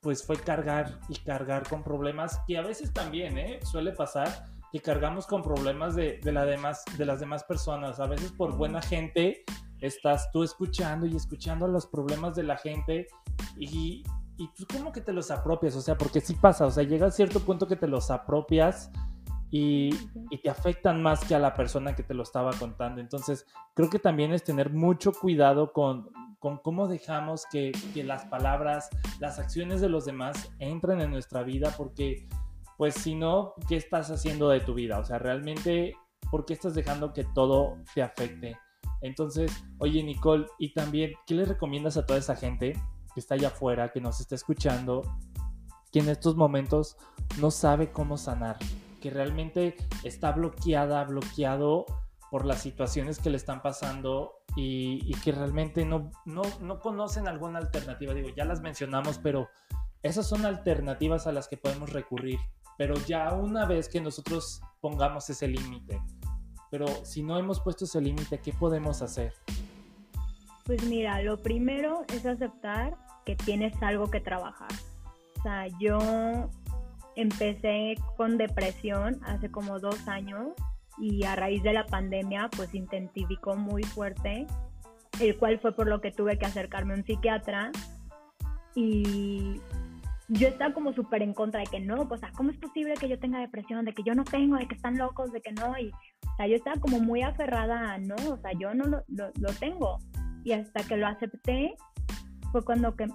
pues 0.00 0.24
fue 0.24 0.36
cargar 0.36 1.00
y 1.08 1.14
cargar 1.16 1.68
con 1.68 1.82
problemas 1.82 2.40
que 2.46 2.56
a 2.56 2.62
veces 2.62 2.92
también, 2.92 3.38
¿eh? 3.38 3.60
Suele 3.62 3.92
pasar 3.92 4.44
que 4.72 4.80
cargamos 4.80 5.26
con 5.26 5.42
problemas 5.42 5.96
de, 5.96 6.20
de, 6.22 6.32
las 6.32 7.20
demás 7.20 7.44
personas. 7.44 7.98
A 8.00 8.06
veces 8.06 8.32
por 8.32 8.56
buena 8.56 8.80
gente 8.80 9.44
estás 9.80 10.30
tú 10.32 10.42
escuchando 10.42 11.06
y 11.06 11.16
escuchando 11.16 11.66
los 11.66 11.86
problemas 11.86 12.34
de 12.36 12.44
la 12.44 12.56
gente 12.56 13.08
y, 13.58 14.04
y 14.36 14.48
tú 14.54 14.64
como 14.72 14.92
que 14.92 15.00
te 15.00 15.12
los 15.12 15.30
apropias, 15.30 15.74
o 15.74 15.80
sea, 15.80 15.96
porque 15.96 16.20
sí 16.20 16.34
pasa, 16.34 16.66
o 16.66 16.70
sea, 16.70 16.84
llega 16.84 17.06
a 17.06 17.10
cierto 17.10 17.40
punto 17.40 17.66
que 17.66 17.76
te 17.76 17.88
los 17.88 18.10
apropias 18.10 18.90
y, 19.50 19.90
y, 20.30 20.38
te 20.42 20.48
afectan 20.48 21.02
más 21.02 21.24
que 21.24 21.34
a 21.34 21.38
la 21.40 21.54
persona 21.54 21.96
que 21.96 22.04
te 22.04 22.14
lo 22.14 22.22
estaba 22.22 22.52
contando. 22.52 23.00
Entonces, 23.00 23.46
creo 23.74 23.90
que 23.90 23.98
también 23.98 24.32
es 24.32 24.44
tener 24.44 24.70
mucho 24.70 25.12
cuidado 25.12 25.72
con, 25.72 26.08
con 26.38 26.58
cómo 26.58 26.86
dejamos 26.86 27.46
que, 27.50 27.72
que, 27.92 28.04
las 28.04 28.26
palabras, 28.26 28.88
las 29.18 29.38
acciones 29.40 29.80
de 29.80 29.88
los 29.88 30.04
demás 30.04 30.52
entren 30.60 31.00
en 31.00 31.10
nuestra 31.10 31.42
vida, 31.42 31.74
porque, 31.76 32.28
pues, 32.76 32.94
si 32.94 33.16
no, 33.16 33.54
¿qué 33.68 33.76
estás 33.76 34.10
haciendo 34.10 34.48
de 34.50 34.60
tu 34.60 34.72
vida? 34.74 35.00
O 35.00 35.04
sea, 35.04 35.18
realmente, 35.18 35.94
¿por 36.30 36.44
qué 36.44 36.54
estás 36.54 36.74
dejando 36.74 37.12
que 37.12 37.24
todo 37.24 37.76
te 37.92 38.02
afecte? 38.02 38.56
Entonces, 39.02 39.52
oye, 39.78 40.02
Nicole, 40.02 40.46
y 40.58 40.72
también, 40.74 41.12
¿qué 41.26 41.34
le 41.34 41.44
recomiendas 41.44 41.96
a 41.96 42.06
toda 42.06 42.20
esa 42.20 42.36
gente 42.36 42.74
que 43.14 43.20
está 43.20 43.34
allá 43.34 43.48
afuera, 43.48 43.90
que 43.90 44.00
nos 44.00 44.20
está 44.20 44.36
escuchando, 44.36 45.02
que 45.90 45.98
en 45.98 46.08
estos 46.08 46.36
momentos 46.36 46.96
no 47.40 47.50
sabe 47.50 47.90
cómo 47.90 48.16
sanar? 48.16 48.56
Que 49.00 49.10
realmente 49.10 49.76
está 50.04 50.32
bloqueada, 50.32 51.04
bloqueado 51.04 51.86
por 52.30 52.46
las 52.46 52.62
situaciones 52.62 53.18
que 53.18 53.30
le 53.30 53.36
están 53.36 53.60
pasando 53.60 54.42
y, 54.56 55.12
que 55.24 55.32
realmente 55.32 55.84
no, 55.84 56.10
no, 56.24 56.42
no, 56.60 56.78
conocen 56.78 57.26
alguna 57.26 57.58
alternativa. 57.58 58.14
Digo, 58.14 58.28
ya 58.36 58.44
las 58.44 58.60
mencionamos, 58.60 59.18
pero 59.18 59.48
esas 60.02 60.28
son 60.28 60.46
alternativas 60.46 61.26
a 61.26 61.32
las 61.32 61.48
que 61.48 61.56
podemos 61.56 61.92
recurrir. 61.92 62.38
Pero 62.78 62.94
ya 63.06 63.34
una 63.34 63.66
vez 63.66 63.88
que 63.88 64.00
nosotros 64.00 64.62
pongamos 64.80 65.28
ese 65.28 65.48
límite, 65.48 66.00
pero 66.70 66.86
si 67.04 67.22
no 67.22 67.36
hemos 67.36 67.60
puesto 67.60 67.84
ese 67.84 68.00
límite, 68.00 68.38
¿qué 68.38 68.52
podemos 68.52 69.02
hacer? 69.02 69.34
Pues 70.64 70.84
mira, 70.84 71.20
lo 71.22 71.36
primero 71.42 72.04
es 72.14 72.24
aceptar 72.24 72.96
que 73.26 73.34
tienes 73.34 73.74
algo 73.82 74.08
que 74.08 74.20
trabajar. 74.20 74.70
O 75.38 75.42
sea, 75.42 75.66
yo 75.80 76.48
empecé 77.16 77.96
con 78.16 78.38
depresión 78.38 79.20
hace 79.24 79.50
como 79.50 79.78
dos 79.78 80.08
años 80.08 80.48
y 80.98 81.24
a 81.24 81.36
raíz 81.36 81.62
de 81.62 81.72
la 81.72 81.86
pandemia 81.86 82.48
pues 82.56 82.74
intensificó 82.74 83.56
muy 83.56 83.82
fuerte, 83.82 84.46
el 85.20 85.36
cual 85.36 85.58
fue 85.60 85.74
por 85.74 85.86
lo 85.86 86.00
que 86.00 86.12
tuve 86.12 86.38
que 86.38 86.46
acercarme 86.46 86.94
a 86.94 86.96
un 86.96 87.04
psiquiatra 87.04 87.70
y 88.74 89.60
yo 90.28 90.46
estaba 90.46 90.72
como 90.72 90.92
súper 90.92 91.22
en 91.22 91.34
contra 91.34 91.60
de 91.60 91.66
que 91.66 91.80
no, 91.80 92.06
pues, 92.08 92.20
¿cómo 92.36 92.50
es 92.50 92.56
posible 92.58 92.94
que 92.94 93.08
yo 93.08 93.18
tenga 93.18 93.40
depresión? 93.40 93.84
De 93.84 93.92
que 93.92 94.04
yo 94.04 94.14
no 94.14 94.22
tengo, 94.22 94.56
de 94.56 94.68
que 94.68 94.76
están 94.76 94.96
locos, 94.96 95.32
de 95.32 95.40
que 95.40 95.50
no, 95.50 95.76
y, 95.76 95.88
o 95.88 96.36
sea, 96.36 96.46
yo 96.46 96.54
estaba 96.54 96.78
como 96.78 97.00
muy 97.00 97.22
aferrada 97.22 97.94
a, 97.94 97.98
no, 97.98 98.14
o 98.14 98.36
sea, 98.36 98.52
yo 98.52 98.72
no 98.72 98.84
lo, 98.84 99.02
lo, 99.08 99.32
lo 99.40 99.52
tengo. 99.54 99.98
Y 100.44 100.52
hasta 100.52 100.84
que 100.84 100.96
lo 100.96 101.08
acepté, 101.08 101.74
fue 102.52 102.64
cuando 102.64 102.94
que 102.94 103.08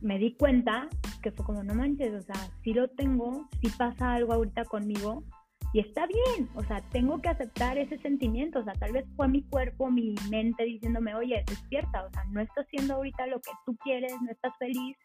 me 0.00 0.18
di 0.18 0.34
cuenta 0.34 0.88
que 1.24 1.32
fue 1.32 1.46
como, 1.46 1.64
no 1.64 1.74
manches, 1.74 2.12
o 2.12 2.20
sea, 2.20 2.36
si 2.62 2.74
lo 2.74 2.86
tengo, 2.86 3.48
si 3.62 3.70
pasa 3.70 4.12
algo 4.12 4.34
ahorita 4.34 4.66
conmigo 4.66 5.24
y 5.72 5.80
está 5.80 6.06
bien, 6.06 6.50
o 6.54 6.62
sea, 6.62 6.82
tengo 6.90 7.22
que 7.22 7.30
aceptar 7.30 7.78
ese 7.78 7.96
sentimiento, 7.98 8.58
o 8.58 8.64
sea, 8.64 8.74
tal 8.74 8.92
vez 8.92 9.06
fue 9.16 9.26
mi 9.26 9.42
cuerpo, 9.42 9.90
mi 9.90 10.14
mente 10.30 10.64
diciéndome, 10.64 11.14
oye, 11.14 11.42
despierta, 11.46 12.04
o 12.04 12.10
sea, 12.10 12.24
no 12.24 12.42
estás 12.42 12.66
haciendo 12.66 12.96
ahorita 12.96 13.26
lo 13.28 13.40
que 13.40 13.52
tú 13.64 13.74
quieres, 13.78 14.12
no 14.20 14.30
estás 14.30 14.52
feliz, 14.58 14.98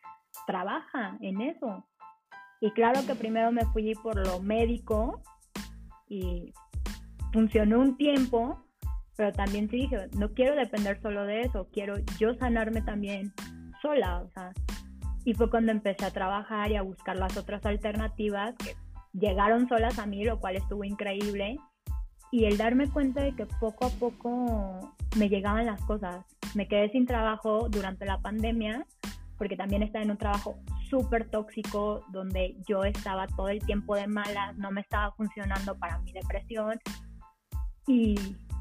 trabaja 0.45 1.17
en 1.21 1.39
eso. 1.39 1.87
Y 2.59 2.69
claro 2.71 2.99
que 3.07 3.15
primero 3.15 3.49
me 3.53 3.65
fui 3.67 3.93
por 4.03 4.17
lo 4.27 4.41
médico 4.41 5.21
y 6.09 6.51
funcionó 7.31 7.79
un 7.79 7.95
tiempo, 7.95 8.61
pero 9.15 9.31
también 9.31 9.69
sí 9.69 9.77
dije, 9.77 10.09
no 10.17 10.33
quiero 10.33 10.57
depender 10.57 11.01
solo 11.01 11.23
de 11.23 11.43
eso, 11.43 11.69
quiero 11.71 11.95
yo 12.19 12.33
sanarme 12.35 12.81
también 12.81 13.33
sola, 13.81 14.21
o 14.23 14.29
sea, 14.31 14.51
y 15.25 15.33
fue 15.33 15.49
cuando 15.49 15.71
empecé 15.71 16.05
a 16.05 16.11
trabajar 16.11 16.71
y 16.71 16.75
a 16.75 16.81
buscar 16.81 17.17
las 17.17 17.35
otras 17.37 17.65
alternativas 17.65 18.55
que 18.55 18.75
llegaron 19.13 19.67
solas 19.67 19.99
a 19.99 20.05
mí, 20.05 20.23
lo 20.23 20.39
cual 20.39 20.55
estuvo 20.55 20.83
increíble. 20.83 21.57
Y 22.31 22.45
el 22.45 22.57
darme 22.57 22.89
cuenta 22.89 23.23
de 23.23 23.35
que 23.35 23.45
poco 23.45 23.85
a 23.85 23.89
poco 23.89 24.95
me 25.17 25.29
llegaban 25.29 25.65
las 25.65 25.81
cosas. 25.81 26.25
Me 26.55 26.67
quedé 26.67 26.89
sin 26.91 27.05
trabajo 27.05 27.67
durante 27.69 28.05
la 28.05 28.19
pandemia 28.19 28.85
porque 29.37 29.55
también 29.55 29.81
estaba 29.81 30.03
en 30.03 30.11
un 30.11 30.17
trabajo 30.17 30.59
súper 30.89 31.29
tóxico 31.29 32.03
donde 32.11 32.57
yo 32.67 32.83
estaba 32.83 33.25
todo 33.27 33.47
el 33.47 33.59
tiempo 33.59 33.95
de 33.95 34.05
malas, 34.05 34.55
no 34.57 34.69
me 34.69 34.81
estaba 34.81 35.11
funcionando 35.13 35.77
para 35.79 35.97
mi 35.99 36.11
depresión 36.11 36.77
y 37.87 38.15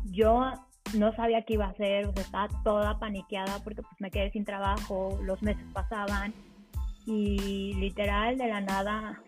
yo 0.05 0.53
no 0.95 1.13
sabía 1.17 1.43
qué 1.43 1.55
iba 1.55 1.67
a 1.67 1.71
hacer, 1.71 2.07
o 2.07 2.13
sea, 2.13 2.23
estaba 2.23 2.49
toda 2.63 2.99
paniqueada 2.99 3.59
porque 3.65 3.83
pues 3.83 3.95
me 3.99 4.11
quedé 4.11 4.31
sin 4.31 4.45
trabajo, 4.45 5.19
los 5.23 5.43
meses 5.43 5.65
pasaban 5.73 6.33
y 7.09 7.73
literal 7.75 8.37
de 8.37 8.49
la 8.49 8.61
nada, 8.61 9.23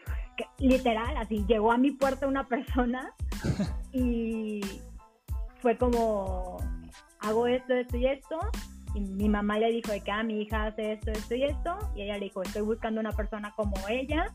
literal, 0.59 1.17
así 1.17 1.45
llegó 1.49 1.73
a 1.73 1.79
mi 1.79 1.93
puerta 1.93 2.27
una 2.27 2.47
persona 2.47 3.15
y 3.93 4.61
fue 5.61 5.79
como, 5.79 6.59
hago 7.21 7.47
esto, 7.47 7.75
esto 7.75 7.97
y 7.97 8.07
esto. 8.07 8.39
Y 8.95 9.01
mi 9.01 9.31
mamá 9.31 9.59
le 9.59 9.71
dijo 9.71 9.93
de 9.93 10.03
que 10.03 10.11
ah, 10.11 10.23
mi 10.23 10.43
hija 10.43 10.67
hace 10.67 10.93
esto, 10.93 11.11
esto 11.11 11.35
y 11.35 11.45
esto. 11.45 11.79
Y 11.95 12.03
ella 12.03 12.19
le 12.19 12.25
dijo, 12.27 12.43
estoy 12.43 12.63
buscando 12.63 13.01
una 13.01 13.13
persona 13.13 13.55
como 13.57 13.77
ella. 13.89 14.27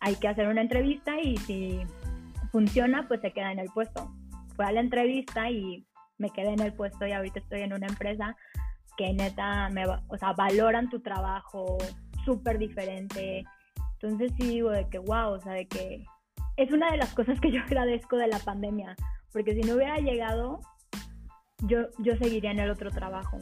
Hay 0.00 0.14
que 0.14 0.28
hacer 0.28 0.48
una 0.48 0.62
entrevista 0.62 1.20
y 1.20 1.36
si 1.36 1.80
funciona, 2.50 3.06
pues 3.08 3.20
se 3.20 3.32
queda 3.32 3.52
en 3.52 3.58
el 3.58 3.68
puesto. 3.68 4.10
Fue 4.56 4.64
a 4.64 4.72
la 4.72 4.80
entrevista 4.80 5.50
y 5.50 5.84
me 6.16 6.30
quedé 6.30 6.50
en 6.50 6.60
el 6.60 6.72
puesto 6.72 7.06
y 7.06 7.12
ahorita 7.12 7.40
estoy 7.40 7.60
en 7.60 7.74
una 7.74 7.88
empresa 7.88 8.36
que 8.96 9.12
neta 9.12 9.68
me, 9.70 9.86
o 9.86 10.16
sea, 10.18 10.32
valoran 10.32 10.88
tu 10.88 11.00
trabajo, 11.00 11.78
súper 12.24 12.58
diferente. 12.58 13.44
Entonces 14.00 14.32
sí 14.38 14.48
digo 14.48 14.70
de 14.70 14.88
que, 14.88 14.98
wow, 14.98 15.32
o 15.32 15.40
sea, 15.40 15.52
de 15.52 15.66
que 15.66 16.04
es 16.56 16.70
una 16.72 16.90
de 16.90 16.98
las 16.98 17.12
cosas 17.14 17.40
que 17.40 17.50
yo 17.52 17.60
agradezco 17.62 18.16
de 18.16 18.28
la 18.28 18.38
pandemia, 18.38 18.96
porque 19.32 19.54
si 19.54 19.60
no 19.62 19.74
hubiera 19.74 19.98
llegado, 19.98 20.60
yo, 21.66 21.88
yo 21.98 22.16
seguiría 22.16 22.50
en 22.50 22.60
el 22.60 22.70
otro 22.70 22.90
trabajo, 22.90 23.38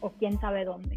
o 0.00 0.10
quién 0.12 0.38
sabe 0.40 0.64
dónde. 0.64 0.96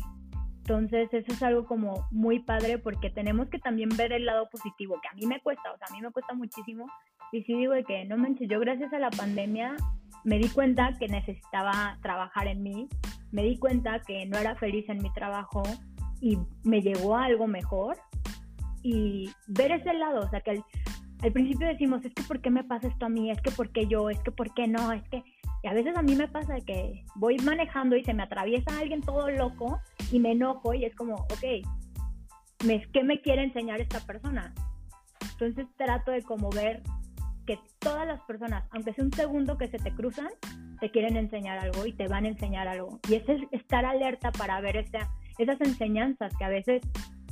Entonces 0.59 1.13
eso 1.13 1.31
es 1.31 1.43
algo 1.43 1.65
como 1.65 2.07
muy 2.09 2.39
padre 2.39 2.79
porque 2.79 3.11
tenemos 3.11 3.49
que 3.49 3.59
también 3.59 3.89
ver 3.95 4.11
el 4.11 4.25
lado 4.25 4.49
positivo, 4.49 4.99
que 4.99 5.07
a 5.07 5.13
mí 5.13 5.27
me 5.27 5.39
cuesta, 5.41 5.71
o 5.71 5.77
sea, 5.77 5.87
a 5.89 5.93
mí 5.93 6.01
me 6.01 6.11
cuesta 6.11 6.33
muchísimo. 6.33 6.87
Y 7.31 7.43
sí 7.43 7.53
digo 7.53 7.73
de 7.73 7.83
que, 7.83 8.05
no 8.05 8.17
manches, 8.17 8.49
yo 8.49 8.59
gracias 8.59 8.91
a 8.91 8.97
la 8.97 9.11
pandemia 9.11 9.75
me 10.23 10.39
di 10.39 10.49
cuenta 10.49 10.93
que 10.97 11.07
necesitaba 11.07 11.99
trabajar 12.01 12.47
en 12.47 12.63
mí, 12.63 12.89
me 13.31 13.43
di 13.43 13.59
cuenta 13.59 13.99
que 13.99 14.25
no 14.25 14.39
era 14.39 14.55
feliz 14.55 14.89
en 14.89 15.03
mi 15.03 15.13
trabajo, 15.13 15.61
y 16.21 16.37
me 16.63 16.81
llegó 16.81 17.15
a 17.15 17.25
algo 17.25 17.47
mejor 17.47 17.97
y 18.81 19.29
ver 19.47 19.71
ese 19.71 19.93
lado, 19.93 20.21
o 20.21 20.29
sea, 20.29 20.41
que 20.41 20.51
al, 20.51 21.33
principio 21.33 21.67
decimos, 21.67 22.05
es 22.05 22.13
que 22.13 22.23
¿por 22.23 22.41
qué 22.41 22.51
me 22.51 22.63
pasa 22.63 22.87
esto 22.87 23.07
a 23.07 23.09
mí? 23.09 23.31
Es 23.31 23.41
que 23.41 23.51
¿por 23.51 23.71
qué 23.71 23.87
yo? 23.87 24.09
Es 24.09 24.19
que 24.19 24.31
¿por 24.31 24.53
qué 24.53 24.67
no? 24.67 24.91
Es 24.91 25.07
que 25.09 25.23
y 25.63 25.67
a 25.67 25.73
veces 25.73 25.97
a 25.97 26.03
mí 26.03 26.15
me 26.15 26.27
pasa 26.27 26.57
que 26.63 27.03
voy 27.15 27.37
manejando 27.37 27.95
y 27.95 28.03
se 28.03 28.13
me 28.13 28.21
atraviesa 28.21 28.77
alguien 28.77 29.01
todo 29.01 29.31
loco 29.31 29.79
y 30.11 30.19
me 30.19 30.33
enojo 30.33 30.75
y 30.75 30.85
es 30.85 30.95
como, 30.95 31.15
ok, 31.15 31.65
¿qué 32.93 33.03
me 33.03 33.19
quiere 33.21 33.43
enseñar 33.43 33.81
esta 33.81 33.99
persona? 34.01 34.53
Entonces 35.31 35.65
trato 35.75 36.11
de 36.11 36.21
como 36.21 36.51
ver 36.51 36.83
que 37.47 37.59
todas 37.79 38.05
las 38.05 38.21
personas, 38.21 38.67
aunque 38.71 38.93
sea 38.93 39.03
un 39.03 39.13
segundo 39.13 39.57
que 39.57 39.67
se 39.67 39.79
te 39.79 39.91
cruzan, 39.91 40.29
te 40.79 40.91
quieren 40.91 41.17
enseñar 41.17 41.57
algo 41.57 41.85
y 41.85 41.93
te 41.93 42.07
van 42.07 42.25
a 42.25 42.29
enseñar 42.29 42.67
algo. 42.67 42.99
Y 43.09 43.15
es 43.15 43.23
estar 43.51 43.85
alerta 43.85 44.31
para 44.31 44.59
ver 44.61 44.77
esa, 44.77 45.09
esas 45.37 45.59
enseñanzas 45.61 46.33
que 46.37 46.43
a 46.43 46.49
veces 46.49 46.81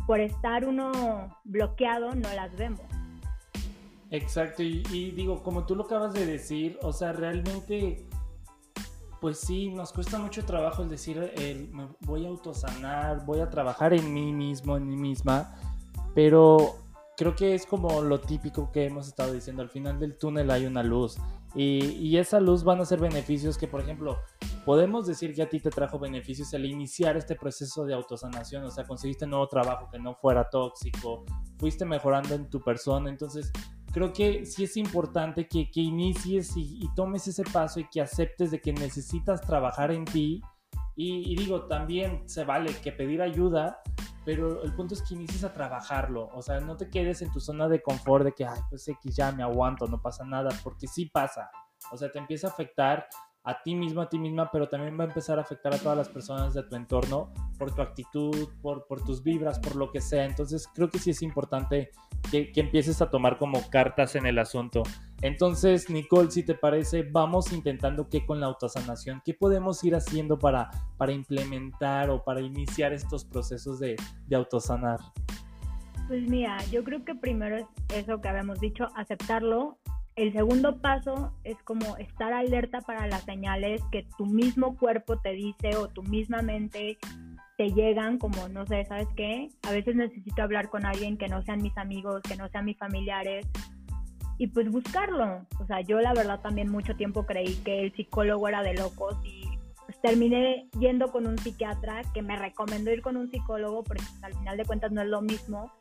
por 0.05 0.19
estar 0.19 0.65
uno 0.65 0.91
bloqueado 1.43 2.13
no 2.13 2.33
las 2.33 2.55
vemos. 2.55 2.81
Exacto, 4.11 4.61
y, 4.61 4.83
digo, 5.11 5.41
como 5.41 5.65
tú 5.65 5.75
lo 5.75 5.85
acabas 5.85 6.13
de 6.13 6.27
decir, 6.27 6.77
o 6.83 6.93
sea, 6.93 7.13
realmente, 7.13 8.05
pues 9.19 9.39
sí, 9.39 9.69
nos 9.69 9.91
cuesta 9.91 10.19
mucho 10.19 10.45
trabajo 10.45 10.83
el 10.83 10.89
decir, 10.89 11.31
el, 11.35 11.69
me 11.69 11.87
voy 12.01 12.25
a 12.25 12.29
autosanar, 12.29 13.25
voy 13.25 13.39
a 13.39 13.49
trabajar 13.49 13.91
en 13.91 14.13
mí 14.13 14.31
mismo, 14.31 14.77
en 14.77 14.87
mí 14.87 14.95
misma, 14.95 15.55
pero 16.13 16.75
creo 17.17 17.35
que 17.35 17.55
es 17.55 17.65
como 17.65 18.03
lo 18.03 18.19
típico 18.19 18.71
que 18.71 18.85
hemos 18.85 19.07
estado 19.07 19.33
diciendo, 19.33 19.63
al 19.63 19.69
final 19.69 19.99
del 19.99 20.15
túnel 20.15 20.51
hay 20.51 20.67
una 20.67 20.83
luz 20.83 21.17
y, 21.55 22.17
esa 22.17 22.39
luz 22.39 22.63
van 22.63 22.81
a 22.81 22.85
ser 22.85 22.99
beneficios 22.99 23.57
que, 23.57 23.67
por 23.67 23.81
ejemplo, 23.81 24.17
podemos 24.65 25.05
decir 25.05 25.33
que 25.33 25.43
a 25.43 25.49
ti 25.49 25.59
te 25.59 25.69
trajo 25.69 25.99
beneficios 25.99 26.53
al 26.53 26.65
iniciar 26.65 27.15
este 27.17 27.35
proceso 27.35 27.85
de 27.85 27.93
autosanación, 27.93 28.63
o 28.63 28.71
sea, 28.71 28.85
conseguiste 28.85 29.25
un 29.25 29.31
nuevo 29.31 29.47
trabajo 29.47 29.87
que 29.91 29.99
no 29.99 30.15
fuera 30.15 30.49
tóxico, 30.49 31.25
fuiste 31.57 31.85
mejorando 31.85 32.33
en 32.33 32.49
tu 32.49 32.59
persona, 32.61 33.09
entonces 33.09 33.51
creo 33.93 34.11
que 34.11 34.45
sí 34.45 34.63
es 34.63 34.75
importante 34.75 35.47
que, 35.47 35.69
que 35.69 35.79
inicies 35.79 36.57
y, 36.57 36.89
tomes 36.95 37.27
ese 37.27 37.43
paso 37.43 37.79
y 37.79 37.87
que 37.87 38.01
aceptes 38.01 38.51
de 38.51 38.59
que 38.59 38.73
necesitas 38.73 39.39
trabajar 39.41 39.91
en 39.91 40.03
ti. 40.03 40.41
Y, 40.95 41.35
digo, 41.35 41.65
también 41.65 42.27
se 42.27 42.43
vale 42.43 42.71
que 42.83 42.91
pedir 42.91 43.21
ayuda, 43.21 43.81
pero 44.25 44.63
el 44.63 44.73
punto 44.73 44.93
es 44.93 45.01
que 45.01 45.15
inicies 45.15 45.43
a 45.43 45.53
trabajarlo. 45.53 46.29
O 46.33 46.41
sea, 46.41 46.59
no 46.59 46.77
te 46.77 46.89
quedes 46.89 47.21
en 47.21 47.31
tu 47.31 47.39
zona 47.39 47.67
de 47.67 47.81
confort 47.81 48.23
de 48.25 48.33
que, 48.33 48.45
ay, 48.45 48.59
pues 48.69 48.87
X 48.87 49.15
ya 49.15 49.31
me 49.31 49.43
aguanto, 49.43 49.87
no 49.87 50.01
pasa 50.01 50.23
nada, 50.23 50.49
porque 50.63 50.87
sí 50.87 51.07
pasa. 51.07 51.49
O 51.91 51.97
sea, 51.97 52.11
te 52.11 52.19
empieza 52.19 52.47
a 52.47 52.51
afectar 52.51 53.07
a 53.45 53.61
ti 53.61 53.75
mismo, 53.75 54.01
a 54.01 54.07
ti 54.07 54.17
misma, 54.17 54.49
pero 54.51 54.69
también 54.69 54.97
va 54.97 55.03
a 55.03 55.07
empezar 55.07 55.37
a 55.37 55.41
afectar 55.41 55.73
a 55.73 55.77
todas 55.77 55.97
las 55.97 56.09
personas 56.09 56.53
de 56.53 56.63
tu 56.63 56.75
entorno 56.75 57.33
por 57.59 57.75
tu 57.75 57.81
actitud, 57.81 58.49
por, 58.61 58.85
tus 59.03 59.21
vibras, 59.21 59.59
por 59.59 59.75
lo 59.75 59.91
que 59.91 59.99
sea. 59.99 60.25
Entonces 60.25 60.67
creo 60.73 60.89
que 60.89 60.99
sí 60.99 61.09
es 61.09 61.21
importante 61.21 61.91
que, 62.31 62.51
empieces 62.55 63.01
a 63.01 63.09
tomar 63.09 63.37
como 63.37 63.69
cartas 63.69 64.15
en 64.15 64.25
el 64.25 64.39
asunto. 64.39 64.83
Entonces, 65.23 65.89
Nicole, 65.89 66.29
si 66.29 66.43
te 66.43 66.53
parece, 66.53 67.03
vamos 67.03 67.53
intentando 67.53 68.09
qué 68.09 68.25
con 68.25 68.41
la 68.41 68.47
autosanación, 68.47 69.21
qué 69.23 69.33
podemos 69.33 69.81
ir 69.85 69.95
haciendo 69.95 70.37
para, 70.37 70.69
para 70.97 71.13
implementar 71.13 72.09
o 72.09 72.21
para 72.21 72.41
iniciar 72.41 72.91
estos 72.91 73.23
procesos 73.23 73.79
de, 73.79 73.95
de 74.27 74.35
autosanar. 74.35 74.99
Pues 76.09 76.27
mira, 76.27 76.57
yo 76.65 76.83
creo 76.83 77.05
que 77.05 77.15
primero 77.15 77.55
es 77.55 77.65
eso 77.95 78.19
que 78.19 78.27
habíamos 78.27 78.59
dicho, 78.59 78.89
aceptarlo 78.95 79.77
el 80.15 80.31
segundo 80.31 80.79
paso 80.79 81.33
es 81.43 81.57
como 81.63 81.97
estar 81.97 82.33
alerta 82.33 82.81
para 82.81 83.07
las 83.07 83.23
señales 83.23 83.81
que 83.91 84.05
tu 84.17 84.27
mismo 84.27 84.77
cuerpo 84.77 85.17
te 85.17 85.31
dice 85.31 85.75
o 85.75 85.87
tu 85.87 86.03
misma 86.03 86.43
mente 86.43 86.99
te 87.57 87.71
llegan 87.71 88.19
como, 88.19 88.47
no 88.49 88.65
sé, 88.67 88.85
¿sabes 88.85 89.07
qué? 89.15 89.49
A 89.63 89.71
veces 89.71 89.95
necesito 89.95 90.43
hablar 90.43 90.69
con 90.69 90.85
alguien 90.85 91.17
que 91.17 91.27
no 91.29 91.41
sean 91.43 91.63
mis 91.63 91.75
amigos, 91.77 92.21
que 92.23 92.35
no 92.35 92.47
sean 92.49 92.65
mis 92.65 92.77
familiares 92.77 93.47
y 94.37 94.47
pues 94.47 94.69
buscarlo. 94.71 95.45
O 95.59 95.65
sea, 95.65 95.81
yo 95.81 95.99
la 95.99 96.13
verdad 96.13 96.39
también 96.41 96.69
mucho 96.69 96.95
tiempo 96.95 97.25
creí 97.25 97.55
que 97.57 97.81
el 97.81 97.93
psicólogo 97.93 98.47
era 98.47 98.63
de 98.63 98.73
locos 98.73 99.15
y 99.23 99.43
pues 99.85 99.99
terminé 100.01 100.67
yendo 100.79 101.11
con 101.11 101.27
un 101.27 101.37
psiquiatra 101.37 102.01
que 102.13 102.21
me 102.21 102.37
recomendó 102.37 102.91
ir 102.91 103.01
con 103.01 103.17
un 103.17 103.29
psicólogo 103.29 103.83
porque 103.83 104.03
pues, 104.03 104.23
al 104.23 104.33
final 104.33 104.57
de 104.57 104.65
cuentas 104.65 104.91
no 104.91 105.01
es 105.01 105.07
lo 105.07 105.21
mismo 105.21 105.71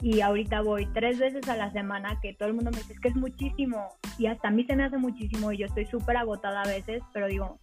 y 0.00 0.20
ahorita 0.20 0.60
voy 0.60 0.86
tres 0.92 1.18
veces 1.18 1.48
a 1.48 1.56
la 1.56 1.72
semana 1.72 2.18
que 2.20 2.34
todo 2.34 2.48
el 2.48 2.54
mundo 2.54 2.70
me 2.70 2.78
dice 2.78 2.94
es 2.94 3.00
que 3.00 3.08
es 3.08 3.16
muchísimo 3.16 3.88
y 4.18 4.26
hasta 4.26 4.48
a 4.48 4.50
mí 4.50 4.64
se 4.64 4.76
me 4.76 4.84
hace 4.84 4.98
muchísimo 4.98 5.52
y 5.52 5.58
yo 5.58 5.66
estoy 5.66 5.86
súper 5.86 6.16
agotada 6.16 6.62
a 6.62 6.66
veces, 6.66 7.02
pero 7.12 7.26
digo, 7.28 7.58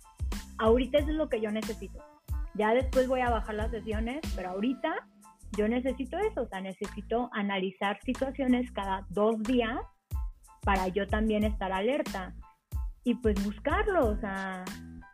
ahorita 0.57 0.99
eso 0.99 1.09
es 1.09 1.15
lo 1.15 1.29
que 1.29 1.41
yo 1.41 1.51
necesito. 1.51 2.03
Ya 2.55 2.73
después 2.73 3.07
voy 3.07 3.21
a 3.21 3.29
bajar 3.29 3.55
las 3.55 3.71
sesiones, 3.71 4.21
pero 4.35 4.51
ahorita 4.51 5.07
yo 5.57 5.67
necesito 5.67 6.17
eso, 6.17 6.43
o 6.43 6.47
sea, 6.47 6.61
necesito 6.61 7.29
analizar 7.33 7.99
situaciones 8.03 8.71
cada 8.71 9.05
dos 9.09 9.41
días 9.43 9.79
para 10.63 10.87
yo 10.87 11.07
también 11.07 11.43
estar 11.43 11.71
alerta 11.71 12.33
y 13.03 13.15
pues 13.15 13.43
buscarlo, 13.43 14.07
o 14.07 14.17
sea, 14.17 14.63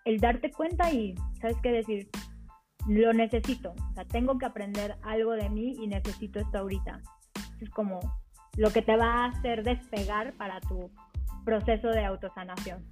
el 0.05 0.19
darte 0.19 0.51
cuenta 0.51 0.91
y, 0.91 1.15
¿sabes 1.41 1.57
qué 1.62 1.71
decir? 1.71 2.09
lo 2.88 3.13
necesito, 3.13 3.71
o 3.71 3.93
sea, 3.93 4.05
tengo 4.05 4.38
que 4.38 4.45
aprender 4.45 4.97
algo 5.03 5.33
de 5.33 5.49
mí 5.49 5.75
y 5.79 5.88
necesito 5.88 6.39
esto 6.39 6.59
ahorita. 6.59 7.01
Es 7.59 7.69
como 7.69 7.99
lo 8.57 8.71
que 8.71 8.81
te 8.81 8.95
va 8.95 9.25
a 9.25 9.25
hacer 9.25 9.63
despegar 9.63 10.33
para 10.33 10.59
tu 10.62 10.89
proceso 11.45 11.89
de 11.89 12.05
autosanación. 12.05 12.85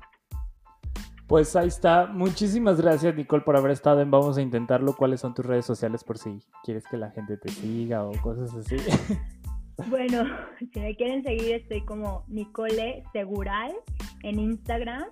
Pues 1.25 1.55
ahí 1.55 1.67
está. 1.67 2.05
Muchísimas 2.05 2.79
gracias, 2.79 3.13
Nicole, 3.15 3.43
por 3.43 3.57
haber 3.57 3.71
estado 3.71 4.01
en 4.01 4.11
Vamos 4.11 4.37
a 4.37 4.41
Intentarlo. 4.41 4.95
¿Cuáles 4.95 5.19
son 5.19 5.33
tus 5.33 5.45
redes 5.45 5.65
sociales 5.65 6.03
por 6.03 6.17
si 6.17 6.39
quieres 6.63 6.85
que 6.87 6.95
la 6.95 7.11
gente 7.11 7.37
te 7.37 7.49
siga 7.49 8.03
o 8.03 8.11
cosas 8.21 8.53
así? 8.53 8.77
Bueno, 9.85 10.25
si 10.73 10.79
me 10.79 10.95
quieren 10.95 11.23
seguir, 11.23 11.55
estoy 11.55 11.85
como 11.85 12.23
Nicole 12.27 13.03
Segural 13.13 13.73
en 14.23 14.39
Instagram 14.39 15.05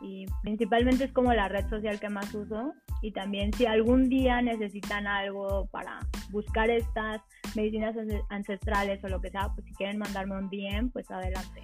y 0.00 0.26
principalmente 0.42 1.04
es 1.04 1.12
como 1.12 1.32
la 1.32 1.48
red 1.48 1.68
social 1.68 2.00
que 2.00 2.08
más 2.08 2.32
uso 2.34 2.72
y 3.02 3.12
también 3.12 3.52
si 3.52 3.66
algún 3.66 4.08
día 4.08 4.42
necesitan 4.42 5.06
algo 5.06 5.66
para 5.66 6.00
buscar 6.30 6.70
estas 6.70 7.20
medicinas 7.54 7.94
ancestrales 8.28 9.02
o 9.04 9.08
lo 9.08 9.20
que 9.20 9.30
sea, 9.30 9.52
pues 9.54 9.66
si 9.66 9.74
quieren 9.74 9.98
mandarme 9.98 10.36
un 10.36 10.48
DM, 10.48 10.90
pues 10.90 11.10
adelante. 11.10 11.62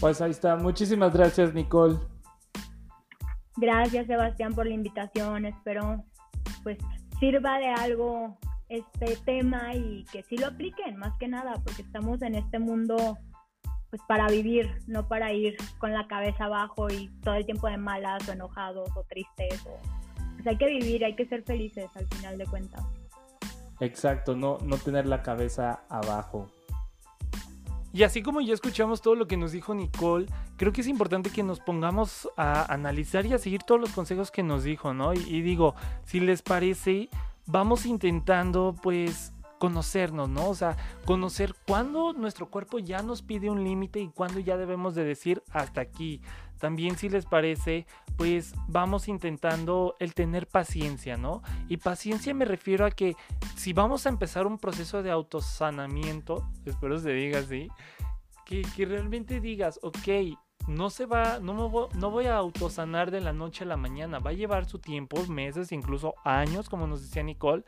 Pues 0.00 0.20
ahí 0.20 0.30
está. 0.30 0.56
Muchísimas 0.56 1.12
gracias, 1.12 1.54
Nicole. 1.54 1.98
Gracias, 3.56 4.06
Sebastián, 4.06 4.54
por 4.54 4.66
la 4.66 4.74
invitación. 4.74 5.46
Espero 5.46 6.04
pues 6.62 6.78
sirva 7.18 7.58
de 7.58 7.68
algo 7.68 8.36
este 8.68 9.16
tema 9.24 9.74
y 9.74 10.04
que 10.12 10.22
sí 10.22 10.36
lo 10.36 10.48
apliquen, 10.48 10.96
más 10.96 11.16
que 11.18 11.28
nada, 11.28 11.54
porque 11.64 11.82
estamos 11.82 12.22
en 12.22 12.34
este 12.34 12.58
mundo 12.58 13.18
pues 13.90 14.02
para 14.08 14.26
vivir, 14.28 14.82
no 14.86 15.06
para 15.06 15.32
ir 15.32 15.56
con 15.78 15.92
la 15.92 16.06
cabeza 16.08 16.46
abajo 16.46 16.90
y 16.90 17.08
todo 17.22 17.34
el 17.34 17.46
tiempo 17.46 17.68
de 17.68 17.76
malas 17.76 18.28
o 18.28 18.32
enojados 18.32 18.90
o 18.96 19.04
tristes 19.04 19.64
o 19.66 19.78
pues 20.34 20.46
hay 20.46 20.56
que 20.58 20.66
vivir, 20.66 21.04
hay 21.04 21.14
que 21.14 21.26
ser 21.26 21.42
felices 21.44 21.88
al 21.94 22.06
final 22.08 22.36
de 22.36 22.46
cuentas. 22.46 22.84
Exacto, 23.80 24.34
no, 24.34 24.58
no 24.64 24.76
tener 24.78 25.06
la 25.06 25.22
cabeza 25.22 25.80
abajo. 25.88 26.50
Y 27.92 28.02
así 28.02 28.22
como 28.22 28.42
ya 28.42 28.52
escuchamos 28.52 29.00
todo 29.00 29.14
lo 29.14 29.26
que 29.26 29.38
nos 29.38 29.52
dijo 29.52 29.74
Nicole, 29.74 30.26
creo 30.56 30.72
que 30.72 30.82
es 30.82 30.86
importante 30.86 31.30
que 31.30 31.42
nos 31.42 31.60
pongamos 31.60 32.28
a 32.36 32.70
analizar 32.70 33.24
y 33.24 33.32
a 33.32 33.38
seguir 33.38 33.62
todos 33.62 33.80
los 33.80 33.90
consejos 33.90 34.30
que 34.30 34.42
nos 34.42 34.64
dijo, 34.64 34.92
¿no? 34.92 35.14
Y, 35.14 35.18
y 35.26 35.40
digo, 35.40 35.74
si 36.04 36.20
les 36.20 36.42
parece, 36.42 37.08
vamos 37.46 37.86
intentando 37.86 38.74
pues 38.82 39.32
conocernos, 39.58 40.28
¿no? 40.28 40.48
O 40.50 40.54
sea, 40.54 40.76
conocer 41.04 41.54
cuándo 41.66 42.12
nuestro 42.12 42.50
cuerpo 42.50 42.78
ya 42.78 43.02
nos 43.02 43.22
pide 43.22 43.50
un 43.50 43.64
límite 43.64 44.00
y 44.00 44.08
cuándo 44.08 44.40
ya 44.40 44.56
debemos 44.56 44.94
de 44.94 45.04
decir 45.04 45.42
hasta 45.50 45.80
aquí. 45.80 46.20
También 46.58 46.96
si 46.96 47.08
les 47.08 47.26
parece, 47.26 47.86
pues 48.16 48.54
vamos 48.66 49.08
intentando 49.08 49.94
el 49.98 50.14
tener 50.14 50.46
paciencia, 50.46 51.16
¿no? 51.16 51.42
Y 51.68 51.78
paciencia 51.78 52.32
me 52.34 52.44
refiero 52.44 52.86
a 52.86 52.90
que 52.90 53.14
si 53.56 53.72
vamos 53.72 54.06
a 54.06 54.08
empezar 54.08 54.46
un 54.46 54.58
proceso 54.58 55.02
de 55.02 55.10
autosanamiento, 55.10 56.48
espero 56.64 56.98
se 56.98 57.12
diga 57.12 57.40
así, 57.40 57.68
que, 58.46 58.62
que 58.74 58.86
realmente 58.86 59.40
digas, 59.40 59.78
ok, 59.82 60.38
no 60.66 60.90
se 60.90 61.06
va, 61.06 61.38
no, 61.40 61.54
me 61.54 61.68
voy, 61.68 61.88
no 61.94 62.10
voy 62.10 62.26
a 62.26 62.36
autosanar 62.36 63.10
de 63.10 63.20
la 63.20 63.32
noche 63.32 63.64
a 63.64 63.66
la 63.66 63.76
mañana, 63.76 64.18
va 64.18 64.30
a 64.30 64.34
llevar 64.34 64.66
su 64.66 64.78
tiempo, 64.78 65.24
meses, 65.26 65.72
incluso 65.72 66.14
años, 66.24 66.68
como 66.68 66.86
nos 66.86 67.02
decía 67.02 67.22
Nicole, 67.22 67.64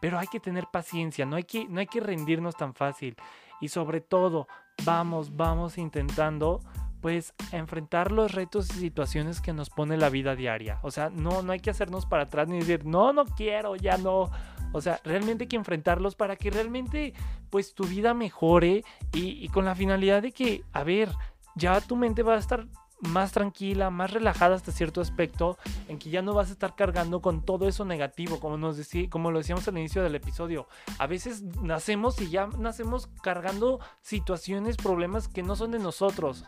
pero 0.00 0.18
hay 0.18 0.26
que 0.28 0.40
tener 0.40 0.66
paciencia, 0.72 1.26
no 1.26 1.36
hay 1.36 1.44
que, 1.44 1.66
no 1.68 1.80
hay 1.80 1.86
que 1.86 2.00
rendirnos 2.00 2.56
tan 2.56 2.74
fácil. 2.74 3.16
Y 3.60 3.68
sobre 3.68 4.00
todo, 4.00 4.46
vamos, 4.84 5.36
vamos 5.36 5.78
intentando 5.78 6.60
pues 7.00 7.34
enfrentar 7.52 8.10
los 8.10 8.32
retos 8.32 8.68
y 8.70 8.80
situaciones 8.80 9.40
que 9.40 9.52
nos 9.52 9.70
pone 9.70 9.96
la 9.96 10.08
vida 10.08 10.34
diaria. 10.34 10.80
O 10.82 10.90
sea, 10.90 11.10
no, 11.10 11.42
no 11.42 11.52
hay 11.52 11.60
que 11.60 11.70
hacernos 11.70 12.06
para 12.06 12.24
atrás 12.24 12.48
ni 12.48 12.58
decir, 12.58 12.84
no, 12.84 13.12
no 13.12 13.24
quiero, 13.24 13.76
ya 13.76 13.96
no. 13.96 14.30
O 14.72 14.80
sea, 14.80 15.00
realmente 15.04 15.44
hay 15.44 15.48
que 15.48 15.56
enfrentarlos 15.56 16.16
para 16.16 16.36
que 16.36 16.50
realmente 16.50 17.14
pues 17.50 17.74
tu 17.74 17.84
vida 17.84 18.12
mejore 18.12 18.84
y, 19.12 19.44
y 19.44 19.48
con 19.48 19.64
la 19.64 19.74
finalidad 19.74 20.22
de 20.22 20.32
que, 20.32 20.64
a 20.72 20.82
ver, 20.82 21.08
ya 21.56 21.80
tu 21.80 21.96
mente 21.96 22.22
va 22.22 22.34
a 22.34 22.38
estar 22.38 22.68
más 23.00 23.32
tranquila, 23.32 23.90
más 23.90 24.10
relajada 24.10 24.54
hasta 24.54 24.72
cierto 24.72 25.00
aspecto, 25.00 25.58
en 25.88 25.98
que 25.98 26.10
ya 26.10 26.22
no 26.22 26.32
vas 26.32 26.48
a 26.48 26.52
estar 26.52 26.74
cargando 26.74 27.20
con 27.20 27.42
todo 27.42 27.68
eso 27.68 27.84
negativo, 27.84 28.40
como 28.40 28.56
nos 28.56 28.76
decía, 28.76 29.08
como 29.10 29.30
lo 29.30 29.38
decíamos 29.38 29.68
al 29.68 29.76
inicio 29.78 30.02
del 30.02 30.14
episodio. 30.14 30.66
A 30.98 31.06
veces 31.06 31.42
nacemos 31.62 32.20
y 32.20 32.30
ya 32.30 32.46
nacemos 32.46 33.08
cargando 33.22 33.80
situaciones, 34.00 34.76
problemas 34.76 35.28
que 35.28 35.42
no 35.42 35.56
son 35.56 35.72
de 35.72 35.78
nosotros, 35.78 36.44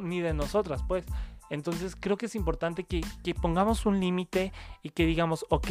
ni 0.00 0.20
de 0.20 0.34
nosotras, 0.34 0.82
pues. 0.86 1.04
Entonces 1.50 1.96
creo 1.98 2.16
que 2.16 2.26
es 2.26 2.34
importante 2.34 2.84
que, 2.84 3.02
pongamos 3.40 3.86
un 3.86 4.00
límite 4.00 4.52
y 4.82 4.90
que 4.90 5.06
digamos, 5.06 5.46
ok, 5.48 5.70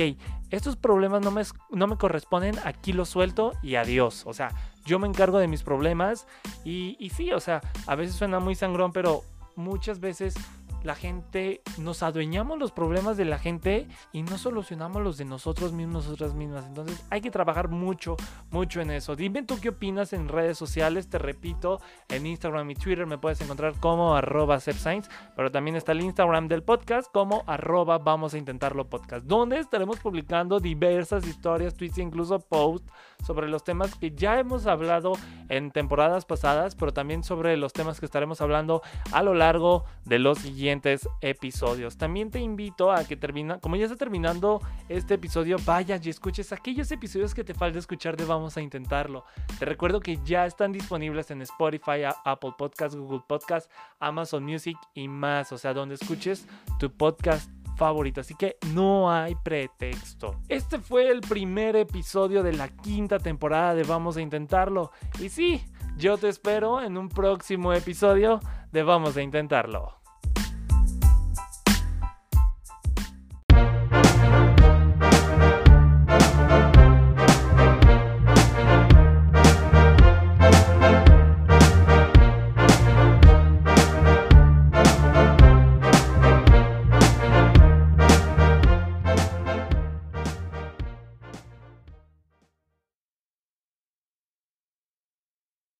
estos 0.49 0.75
problemas 0.75 1.21
no 1.21 1.31
me, 1.31 1.43
no 1.71 1.87
me 1.87 1.97
corresponden, 1.97 2.55
aquí 2.63 2.93
los 2.93 3.09
suelto 3.09 3.53
y 3.61 3.75
adiós. 3.75 4.23
O 4.25 4.33
sea, 4.33 4.49
yo 4.85 4.99
me 4.99 5.07
encargo 5.07 5.39
de 5.39 5.47
mis 5.47 5.63
problemas 5.63 6.27
y, 6.63 6.95
y 6.99 7.09
sí, 7.09 7.31
o 7.31 7.39
sea, 7.39 7.61
a 7.85 7.95
veces 7.95 8.15
suena 8.15 8.39
muy 8.39 8.55
sangrón, 8.55 8.91
pero 8.91 9.23
muchas 9.55 9.99
veces 9.99 10.35
la 10.83 10.95
gente, 10.95 11.61
nos 11.77 12.03
adueñamos 12.03 12.57
los 12.57 12.71
problemas 12.71 13.17
de 13.17 13.25
la 13.25 13.39
gente 13.39 13.87
y 14.11 14.23
no 14.23 14.37
solucionamos 14.37 15.01
los 15.01 15.17
de 15.17 15.25
nosotros 15.25 15.73
mismos, 15.73 16.05
nosotras 16.05 16.33
mismas. 16.33 16.65
Entonces 16.65 17.03
hay 17.09 17.21
que 17.21 17.31
trabajar 17.31 17.69
mucho, 17.69 18.15
mucho 18.51 18.81
en 18.81 18.91
eso. 18.91 19.15
Dime 19.15 19.43
tú 19.43 19.57
qué 19.61 19.69
opinas 19.69 20.13
en 20.13 20.27
redes 20.27 20.57
sociales. 20.57 21.09
Te 21.09 21.17
repito, 21.17 21.81
en 22.09 22.25
Instagram 22.25 22.69
y 22.71 22.75
Twitter 22.75 23.05
me 23.05 23.17
puedes 23.17 23.41
encontrar 23.41 23.79
como 23.79 24.15
arroba 24.15 24.59
pero 25.35 25.51
también 25.51 25.75
está 25.75 25.91
el 25.91 26.01
Instagram 26.01 26.47
del 26.47 26.63
podcast 26.63 27.11
como 27.11 27.43
arroba 27.47 27.97
vamos 27.97 28.33
a 28.33 28.37
intentarlo 28.37 28.89
podcast, 28.89 29.25
donde 29.25 29.59
estaremos 29.59 29.99
publicando 29.99 30.59
diversas 30.59 31.25
historias, 31.25 31.75
tweets 31.75 31.97
e 31.97 32.01
incluso 32.01 32.39
posts 32.39 32.91
sobre 33.25 33.47
los 33.47 33.63
temas 33.63 33.95
que 33.95 34.11
ya 34.11 34.39
hemos 34.39 34.67
hablado 34.67 35.13
en 35.49 35.71
temporadas 35.71 36.25
pasadas, 36.25 36.75
pero 36.75 36.93
también 36.93 37.23
sobre 37.23 37.57
los 37.57 37.73
temas 37.73 37.99
que 37.99 38.05
estaremos 38.05 38.41
hablando 38.41 38.81
a 39.11 39.23
lo 39.23 39.33
largo 39.33 39.85
de 40.05 40.19
los 40.19 40.45
episodios. 41.21 41.97
También 41.97 42.31
te 42.31 42.39
invito 42.39 42.91
a 42.91 43.03
que 43.03 43.15
termina, 43.15 43.59
como 43.59 43.75
ya 43.75 43.85
está 43.85 43.95
terminando 43.97 44.61
este 44.89 45.15
episodio, 45.15 45.57
vayas 45.65 46.05
y 46.05 46.09
escuches 46.09 46.51
aquellos 46.51 46.91
episodios 46.91 47.33
que 47.33 47.43
te 47.43 47.53
falta 47.53 47.79
escuchar 47.79 48.17
de 48.17 48.25
Vamos 48.25 48.57
a 48.57 48.61
Intentarlo. 48.61 49.25
Te 49.59 49.65
recuerdo 49.65 49.99
que 49.99 50.19
ya 50.23 50.45
están 50.45 50.71
disponibles 50.71 51.31
en 51.31 51.41
Spotify, 51.41 52.03
Apple 52.25 52.53
Podcast, 52.57 52.95
Google 52.95 53.23
Podcast, 53.27 53.71
Amazon 53.99 54.43
Music 54.43 54.77
y 54.93 55.07
más, 55.07 55.51
o 55.51 55.57
sea, 55.57 55.73
donde 55.73 55.95
escuches 55.95 56.47
tu 56.79 56.91
podcast 56.91 57.49
favorito, 57.77 58.21
así 58.21 58.35
que 58.35 58.57
no 58.73 59.11
hay 59.11 59.35
pretexto. 59.35 60.41
Este 60.49 60.79
fue 60.79 61.09
el 61.09 61.21
primer 61.21 61.75
episodio 61.75 62.43
de 62.43 62.53
la 62.53 62.69
quinta 62.69 63.19
temporada 63.19 63.75
de 63.75 63.83
Vamos 63.83 64.17
a 64.17 64.21
Intentarlo. 64.21 64.91
Y 65.19 65.29
sí, 65.29 65.63
yo 65.95 66.17
te 66.17 66.27
espero 66.27 66.81
en 66.81 66.97
un 66.97 67.07
próximo 67.07 67.73
episodio 67.73 68.39
de 68.71 68.83
Vamos 68.83 69.15
a 69.15 69.21
Intentarlo. 69.21 69.93